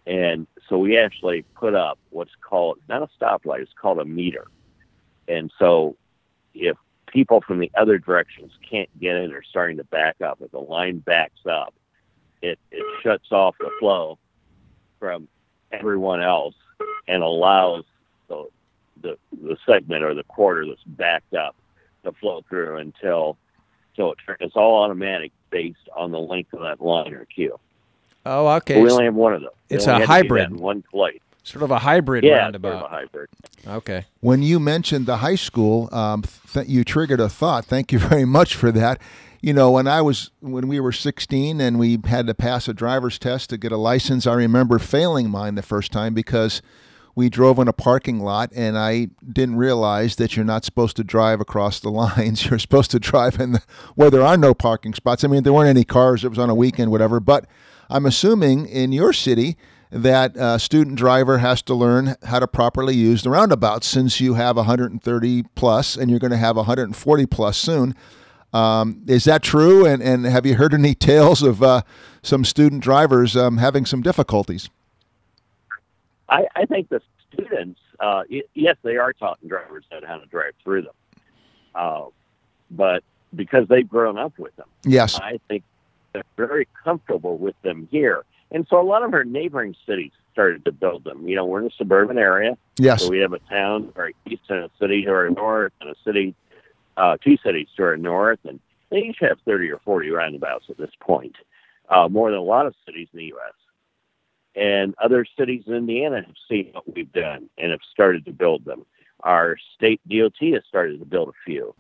And 0.07 0.47
so 0.68 0.79
we 0.79 0.99
actually 0.99 1.42
put 1.55 1.75
up 1.75 1.99
what's 2.11 2.31
called 2.40 2.79
not 2.88 3.03
a 3.03 3.09
stoplight, 3.23 3.61
it's 3.61 3.73
called 3.79 3.99
a 3.99 4.05
meter. 4.05 4.47
And 5.29 5.51
so 5.59 5.97
if 6.55 6.77
people 7.12 7.40
from 7.40 7.59
the 7.59 7.71
other 7.77 7.99
directions 7.99 8.53
can't 8.68 8.88
get 9.01 9.16
in 9.16 9.33
or 9.33 9.42
starting 9.42 9.77
to 9.79 9.85
back 9.85 10.21
up, 10.21 10.38
if 10.40 10.51
the 10.51 10.59
line 10.59 10.99
backs 10.99 11.40
up, 11.49 11.75
it, 12.42 12.59
it 12.71 12.85
shuts 13.03 13.31
off 13.33 13.57
the 13.59 13.71
flow 13.81 14.18
from 14.99 15.29
everyone 15.73 16.23
else 16.23 16.55
and 17.07 17.23
allows 17.23 17.85
the, 18.29 18.49
the, 19.03 19.18
the 19.42 19.57
segment 19.66 20.05
or 20.05 20.14
the 20.14 20.25
quarter 20.25 20.66
that's 20.66 20.83
backed 20.85 21.35
up 21.35 21.57
to 22.05 22.12
flow 22.12 22.44
through 22.49 22.77
until 22.77 23.37
so 23.97 24.12
it, 24.12 24.18
it's 24.40 24.55
all 24.55 24.85
automatic 24.85 25.33
based 25.51 25.88
on 25.94 26.12
the 26.12 26.21
length 26.21 26.53
of 26.53 26.61
that 26.61 26.81
line 26.81 27.12
or 27.12 27.25
queue. 27.25 27.59
Oh, 28.25 28.47
okay. 28.57 28.75
But 28.75 28.83
we 28.83 28.90
only 28.90 29.05
have 29.07 29.14
one 29.14 29.35
of 29.35 29.40
those. 29.40 29.51
It's 29.68 29.87
a 29.87 29.94
had 29.94 29.99
to 29.99 30.05
do 30.05 30.07
that 30.07 30.12
hybrid. 30.12 30.57
one 30.61 30.83
place. 30.83 31.21
Sort 31.42 31.62
of 31.62 31.70
a 31.70 31.79
hybrid 31.79 32.24
Yeah, 32.24 32.35
it's 32.35 32.42
roundabout. 32.42 32.72
sort 32.72 32.85
of 32.85 32.92
a 32.92 32.94
hybrid. 32.94 33.29
Okay. 33.66 34.05
When 34.20 34.42
you 34.42 34.61
mentioned 34.61 35.07
the 35.07 35.18
high 35.18 35.35
school, 35.37 35.88
um, 35.92 36.22
th- 36.53 36.68
you 36.68 36.85
triggered 36.85 37.20
a 37.20 37.29
thought. 37.29 37.64
Thank 37.64 37.90
you 37.92 37.98
very 38.11 38.24
much 38.27 38.55
for 38.55 38.70
that. 38.72 39.01
You 39.40 39.53
know, 39.55 39.70
when 39.70 39.87
I 39.87 40.03
was 40.03 40.31
when 40.40 40.66
we 40.68 40.81
were 40.81 40.92
16 40.92 41.61
and 41.61 41.79
we 41.79 41.98
had 42.07 42.27
to 42.27 42.35
pass 42.35 42.66
a 42.68 42.74
driver's 42.74 43.18
test 43.18 43.51
to 43.51 43.57
get 43.57 43.70
a 43.72 43.77
license, 43.77 44.27
I 44.27 44.35
remember 44.35 44.79
failing 44.79 45.31
mine 45.31 45.55
the 45.55 45.62
first 45.62 45.92
time 45.92 46.12
because 46.12 46.61
we 47.14 47.29
drove 47.31 47.59
in 47.61 47.66
a 47.68 47.72
parking 47.72 48.20
lot 48.20 48.51
and 48.55 48.77
I 48.77 49.09
didn't 49.33 49.57
realize 49.57 50.16
that 50.16 50.37
you're 50.37 50.44
not 50.44 50.64
supposed 50.64 50.96
to 50.96 51.05
drive 51.05 51.40
across 51.40 51.79
the 51.81 51.90
lines. 52.03 52.46
You're 52.46 52.59
supposed 52.59 52.90
to 52.90 52.98
drive 52.98 53.38
in 53.40 53.53
the, 53.53 53.62
where 53.94 54.11
there 54.11 54.22
are 54.22 54.37
no 54.37 54.55
parking 54.55 54.92
spots. 54.92 55.22
I 55.24 55.29
mean, 55.29 55.44
there 55.44 55.53
weren't 55.53 55.68
any 55.70 55.85
cars. 55.85 56.24
It 56.24 56.29
was 56.29 56.38
on 56.38 56.51
a 56.51 56.55
weekend, 56.55 56.90
whatever. 56.90 57.18
But 57.20 57.46
I'm 57.88 58.07
assuming 58.07 58.66
in 58.66 58.92
your 58.92 59.12
city 59.12 59.57
that 59.90 60.37
a 60.37 60.59
student 60.59 60.96
driver 60.96 61.38
has 61.38 61.62
to 61.62 61.74
learn 61.74 62.14
how 62.24 62.38
to 62.38 62.46
properly 62.46 62.94
use 62.94 63.22
the 63.22 63.31
roundabout 63.31 63.85
since 63.85 64.20
you 64.20 64.35
have 64.35 64.57
130 64.57 65.42
plus 65.55 65.96
and 65.96 66.11
you're 66.11 66.20
going 66.20 66.31
to 66.31 66.37
have 66.37 66.57
140 66.57 67.27
plus 67.27 67.57
soon. 67.57 67.94
Um, 68.53 69.03
is 69.07 69.24
that 69.24 69.42
true? 69.42 69.87
And, 69.87 70.03
and 70.03 70.24
have 70.27 70.44
you 70.46 70.55
heard 70.57 70.74
any 70.74 70.94
tales 71.11 71.42
of 71.42 71.62
uh, 71.62 71.83
some 72.22 72.44
student 72.44 72.83
drivers 72.83 73.37
um, 73.37 73.59
having 73.59 73.87
some 73.87 74.03
difficulties? 74.03 74.68
I, 76.29 76.46
I 76.55 76.66
think 76.66 76.88
the 76.90 77.01
students, 77.33 77.81
uh, 78.01 78.22
y- 78.31 78.42
yes, 78.55 78.77
they 78.83 78.96
are 78.96 79.12
taught 79.12 79.38
and 79.40 79.48
drivers 79.48 79.85
know 79.90 80.01
how 80.07 80.18
to 80.18 80.27
drive 80.27 80.53
through 80.62 80.83
them, 80.83 80.94
uh, 81.74 82.05
but 82.70 83.03
because 83.35 83.66
they've 83.68 83.88
grown 83.88 84.18
up 84.18 84.38
with 84.38 84.55
them, 84.57 84.66
Yes. 84.85 85.18
I 85.20 85.38
think 85.48 85.62
they're 86.12 86.22
very 86.37 86.68
comfortable 86.85 87.37
with 87.38 87.55
them 87.62 87.88
here. 87.90 88.24
And 88.51 88.67
so 88.69 88.81
a 88.81 88.83
lot 88.83 89.03
of 89.03 89.13
our 89.13 89.25
neighboring 89.25 89.75
cities 89.87 90.13
started 90.33 90.65
to 90.65 90.73
build 90.73 91.05
them. 91.05 91.29
You 91.29 91.37
know, 91.37 91.45
we're 91.45 91.61
in 91.61 91.67
a 91.67 91.71
suburban 91.77 92.19
area, 92.19 92.57
Yes. 92.79 93.03
so 93.03 93.11
we 93.11 93.19
have 93.19 93.33
a 93.33 93.39
town 93.41 93.93
to 93.93 93.99
our 94.01 94.11
east 94.27 94.43
and 94.49 94.65
a 94.65 94.71
city 94.81 95.03
to 95.05 95.11
our 95.11 95.29
north, 95.31 95.73
and 95.81 95.91
a 95.91 95.95
city, 96.05 96.35
uh, 96.97 97.17
two 97.23 97.37
cities 97.45 97.69
to 97.77 97.83
our 97.83 97.97
north, 97.97 98.39
and 98.45 98.61
they 98.91 98.99
each 99.01 99.19
have 99.21 99.39
30 99.45 99.71
or 99.71 99.79
40 99.85 100.11
roundabouts 100.11 100.67
at 100.71 100.79
this 100.79 100.91
point, 101.01 101.37
uh, 101.91 102.09
more 102.09 102.31
than 102.31 102.39
a 102.39 102.43
lot 102.43 102.67
of 102.67 102.75
cities 102.87 103.09
in 103.13 103.19
the 103.19 103.25
U.S. 103.27 103.53
And 104.55 104.95
other 105.03 105.27
cities 105.39 105.65
in 105.67 105.75
Indiana 105.75 106.23
have 106.25 106.35
seen 106.49 106.71
what 106.73 106.93
we've 106.95 107.13
done 107.13 107.51
and 107.59 107.71
have 107.71 107.81
started 107.93 108.25
to 108.25 108.33
build 108.33 108.65
them. 108.65 108.87
Our 109.25 109.57
state 109.75 110.01
DOT 110.09 110.39
has 110.55 110.63
started 110.69 111.01
to 111.01 111.05
build 111.05 111.29
a 111.29 111.33
few. 111.45 111.75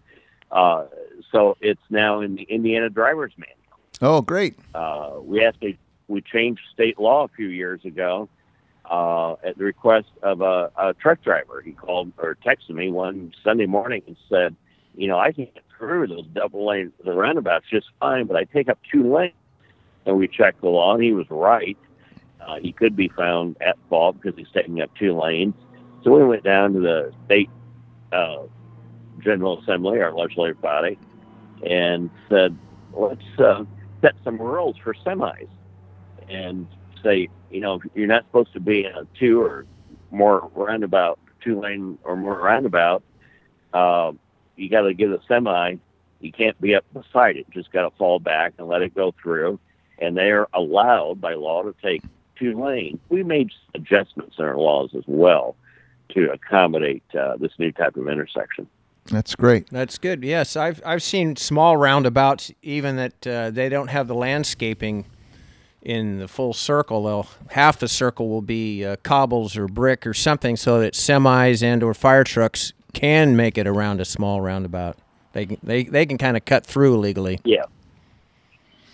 Uh, 0.50 0.86
so 1.32 1.56
it's 1.60 1.80
now 1.90 2.20
in 2.20 2.34
the 2.34 2.42
Indiana 2.42 2.90
driver's 2.90 3.32
manual. 3.38 3.56
Oh, 4.00 4.20
great. 4.20 4.54
Uh, 4.74 5.14
we 5.20 5.44
actually 5.44 5.78
we 6.08 6.22
changed 6.22 6.62
state 6.72 6.98
law 6.98 7.24
a 7.24 7.28
few 7.28 7.48
years 7.48 7.84
ago 7.84 8.28
uh, 8.90 9.34
at 9.44 9.58
the 9.58 9.64
request 9.64 10.08
of 10.22 10.40
a, 10.40 10.70
a 10.76 10.94
truck 10.94 11.22
driver. 11.22 11.60
He 11.60 11.72
called 11.72 12.12
or 12.18 12.36
texted 12.44 12.70
me 12.70 12.90
one 12.90 13.32
Sunday 13.44 13.66
morning 13.66 14.02
and 14.06 14.16
said, 14.28 14.56
"You 14.96 15.06
know, 15.08 15.18
I 15.18 15.32
can 15.32 15.44
get 15.44 15.62
through 15.76 16.08
those 16.08 16.26
double 16.32 16.66
lane 16.66 16.92
the 17.04 17.12
roundabouts 17.12 17.66
just 17.70 17.86
fine, 18.00 18.26
but 18.26 18.36
I 18.36 18.44
take 18.44 18.68
up 18.68 18.78
two 18.90 19.12
lanes." 19.12 19.34
And 20.06 20.16
we 20.16 20.26
checked 20.26 20.62
the 20.62 20.68
law, 20.70 20.94
and 20.94 21.02
he 21.02 21.12
was 21.12 21.26
right. 21.28 21.76
Uh, 22.40 22.58
he 22.60 22.72
could 22.72 22.96
be 22.96 23.08
found 23.08 23.56
at 23.60 23.76
fault 23.90 24.16
because 24.18 24.38
he's 24.38 24.50
taking 24.54 24.80
up 24.80 24.90
two 24.98 25.18
lanes. 25.18 25.54
So 26.02 26.16
we 26.16 26.24
went 26.24 26.44
down 26.44 26.72
to 26.72 26.80
the 26.80 27.12
state 27.26 27.50
uh, 28.10 28.44
General 29.18 29.60
Assembly, 29.60 30.00
our 30.00 30.14
legislative 30.14 30.60
body, 30.62 30.98
and 31.68 32.08
said, 32.30 32.56
"Let's 32.94 33.20
uh, 33.38 33.64
set 34.00 34.14
some 34.24 34.38
rules 34.40 34.76
for 34.82 34.94
semis 34.94 35.48
and 36.28 36.66
say, 37.02 37.28
you 37.50 37.60
know, 37.60 37.80
you're 37.94 38.06
not 38.06 38.24
supposed 38.26 38.52
to 38.52 38.60
be 38.60 38.84
in 38.84 38.92
a 38.92 39.06
two 39.18 39.42
or 39.42 39.66
more 40.10 40.50
roundabout, 40.54 41.18
two 41.42 41.60
lane 41.60 41.98
or 42.04 42.16
more 42.16 42.38
roundabout. 42.38 43.02
Uh, 43.72 44.12
you 44.56 44.68
got 44.68 44.82
to 44.82 44.94
give 44.94 45.10
the 45.10 45.20
semi. 45.28 45.76
You 46.20 46.32
can't 46.32 46.60
be 46.60 46.74
up 46.74 46.84
beside 46.92 47.36
it. 47.36 47.48
Just 47.50 47.70
got 47.72 47.88
to 47.88 47.96
fall 47.96 48.18
back 48.18 48.54
and 48.58 48.66
let 48.66 48.82
it 48.82 48.94
go 48.94 49.14
through. 49.22 49.58
And 49.98 50.16
they 50.16 50.30
are 50.30 50.48
allowed 50.52 51.20
by 51.20 51.34
law 51.34 51.62
to 51.62 51.74
take 51.82 52.02
two 52.38 52.60
lanes. 52.60 52.98
We 53.08 53.22
made 53.22 53.50
adjustments 53.74 54.36
in 54.38 54.44
our 54.44 54.56
laws 54.56 54.90
as 54.96 55.04
well 55.06 55.56
to 56.10 56.30
accommodate 56.32 57.02
uh, 57.18 57.36
this 57.36 57.52
new 57.58 57.72
type 57.72 57.96
of 57.96 58.08
intersection. 58.08 58.68
That's 59.06 59.34
great. 59.34 59.68
That's 59.70 59.98
good. 59.98 60.22
Yes, 60.22 60.56
I've 60.56 60.82
I've 60.84 61.02
seen 61.02 61.36
small 61.36 61.76
roundabouts 61.76 62.52
even 62.62 62.96
that 62.96 63.26
uh, 63.26 63.50
they 63.50 63.68
don't 63.68 63.88
have 63.88 64.06
the 64.06 64.14
landscaping 64.14 65.06
in 65.88 66.18
the 66.18 66.28
full 66.28 66.52
circle. 66.52 67.04
They'll 67.04 67.26
half 67.50 67.78
the 67.78 67.88
circle 67.88 68.28
will 68.28 68.42
be 68.42 68.84
uh, 68.84 68.96
cobbles 69.02 69.56
or 69.56 69.66
brick 69.66 70.06
or 70.06 70.12
something, 70.12 70.54
so 70.54 70.80
that 70.80 70.92
semis 70.92 71.62
and 71.62 71.82
or 71.82 71.94
fire 71.94 72.24
trucks 72.24 72.74
can 72.92 73.34
make 73.36 73.56
it 73.56 73.66
around 73.66 74.00
a 74.00 74.04
small 74.04 74.42
roundabout. 74.42 74.98
They 75.32 75.46
can, 75.46 75.58
they 75.62 75.84
they 75.84 76.04
can 76.04 76.18
kind 76.18 76.36
of 76.36 76.44
cut 76.44 76.66
through 76.66 76.98
legally. 76.98 77.40
Yeah. 77.44 77.64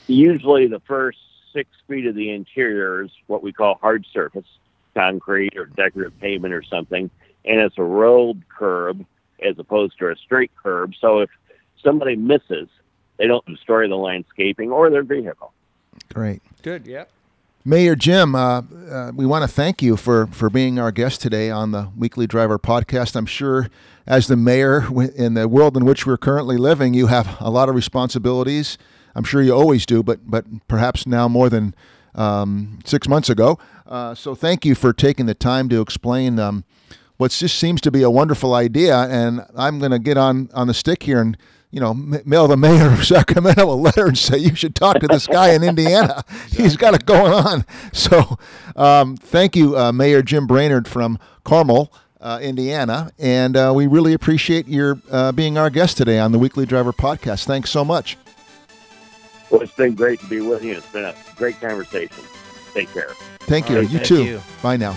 Usually 0.06 0.68
the 0.68 0.80
first 0.80 1.18
six 1.52 1.68
feet 1.88 2.06
of 2.06 2.14
the 2.14 2.30
interior 2.30 3.02
is 3.02 3.10
what 3.26 3.42
we 3.42 3.52
call 3.52 3.74
hard 3.80 4.06
surface, 4.12 4.46
concrete 4.94 5.56
or 5.56 5.66
decorative 5.66 6.18
pavement 6.20 6.54
or 6.54 6.62
something, 6.62 7.10
and 7.44 7.60
it's 7.60 7.76
a 7.76 7.82
rolled 7.82 8.48
curb 8.48 9.04
as 9.42 9.58
opposed 9.58 9.98
to 9.98 10.10
a 10.10 10.16
straight 10.16 10.52
curb. 10.62 10.92
So 11.00 11.18
if 11.20 11.30
somebody 11.82 12.14
misses, 12.14 12.68
they 13.16 13.26
don't 13.26 13.44
destroy 13.46 13.88
the 13.88 13.96
landscaping 13.96 14.70
or 14.70 14.90
their 14.90 15.02
vehicle. 15.02 15.52
Great. 16.14 16.42
Good. 16.62 16.86
Yep. 16.86 17.10
Mayor 17.66 17.96
Jim, 17.96 18.34
uh, 18.34 18.62
uh, 18.90 19.12
we 19.14 19.24
want 19.24 19.42
to 19.42 19.48
thank 19.48 19.80
you 19.82 19.96
for, 19.96 20.26
for 20.26 20.50
being 20.50 20.78
our 20.78 20.92
guest 20.92 21.22
today 21.22 21.50
on 21.50 21.70
the 21.72 21.88
Weekly 21.96 22.26
Driver 22.26 22.58
podcast. 22.58 23.16
I'm 23.16 23.24
sure, 23.26 23.68
as 24.06 24.26
the 24.26 24.36
mayor 24.36 24.82
w- 24.82 25.10
in 25.16 25.32
the 25.32 25.48
world 25.48 25.74
in 25.76 25.86
which 25.86 26.06
we're 26.06 26.18
currently 26.18 26.58
living, 26.58 26.92
you 26.92 27.06
have 27.06 27.36
a 27.40 27.50
lot 27.50 27.70
of 27.70 27.74
responsibilities. 27.74 28.76
I'm 29.14 29.24
sure 29.24 29.40
you 29.40 29.54
always 29.54 29.86
do, 29.86 30.02
but 30.02 30.30
but 30.30 30.44
perhaps 30.68 31.06
now 31.06 31.26
more 31.26 31.48
than 31.48 31.74
um, 32.14 32.80
six 32.84 33.08
months 33.08 33.30
ago. 33.30 33.58
Uh, 33.86 34.14
so 34.14 34.34
thank 34.34 34.64
you 34.64 34.74
for 34.74 34.92
taking 34.92 35.26
the 35.26 35.34
time 35.34 35.68
to 35.70 35.80
explain 35.80 36.38
um, 36.38 36.64
what 37.16 37.30
just 37.30 37.58
seems 37.58 37.80
to 37.80 37.90
be 37.90 38.02
a 38.02 38.10
wonderful 38.10 38.54
idea. 38.54 38.96
And 39.04 39.40
I'm 39.56 39.78
going 39.78 39.92
to 39.92 39.98
get 39.98 40.18
on 40.18 40.50
on 40.52 40.66
the 40.66 40.74
stick 40.74 41.04
here 41.04 41.20
and 41.20 41.36
you 41.74 41.80
know, 41.80 41.90
m- 41.90 42.22
mail 42.24 42.46
the 42.46 42.56
mayor 42.56 42.92
of 42.92 43.04
Sacramento 43.04 43.68
a 43.68 43.74
letter 43.74 44.06
and 44.06 44.16
say 44.16 44.38
you 44.38 44.54
should 44.54 44.76
talk 44.76 45.00
to 45.00 45.08
this 45.08 45.26
guy 45.26 45.52
in 45.52 45.64
Indiana. 45.64 46.22
He's 46.48 46.76
got 46.76 46.94
it 46.94 47.04
going 47.04 47.32
on. 47.32 47.66
So, 47.92 48.38
um, 48.76 49.16
thank 49.16 49.56
you, 49.56 49.76
uh, 49.76 49.90
Mayor 49.90 50.22
Jim 50.22 50.46
Brainard 50.46 50.86
from 50.86 51.18
Carmel, 51.42 51.92
uh, 52.20 52.38
Indiana, 52.40 53.10
and 53.18 53.56
uh, 53.56 53.72
we 53.74 53.88
really 53.88 54.12
appreciate 54.14 54.68
your 54.68 55.00
uh, 55.10 55.32
being 55.32 55.58
our 55.58 55.68
guest 55.68 55.96
today 55.96 56.20
on 56.20 56.30
the 56.30 56.38
Weekly 56.38 56.64
Driver 56.64 56.92
Podcast. 56.92 57.44
Thanks 57.44 57.70
so 57.70 57.84
much. 57.84 58.16
Well, 59.50 59.60
it's 59.60 59.74
been 59.74 59.94
great 59.94 60.20
to 60.20 60.26
be 60.26 60.40
with 60.40 60.62
you. 60.62 60.76
It's 60.76 60.86
been 60.92 61.04
a 61.04 61.14
great 61.34 61.60
conversation. 61.60 62.22
Take 62.72 62.92
care. 62.92 63.10
Thank 63.40 63.68
you. 63.68 63.76
All 63.76 63.82
right, 63.82 63.90
you 63.90 63.98
thank 63.98 64.08
too. 64.08 64.24
you. 64.24 64.40
Bye 64.62 64.76
now. 64.76 64.96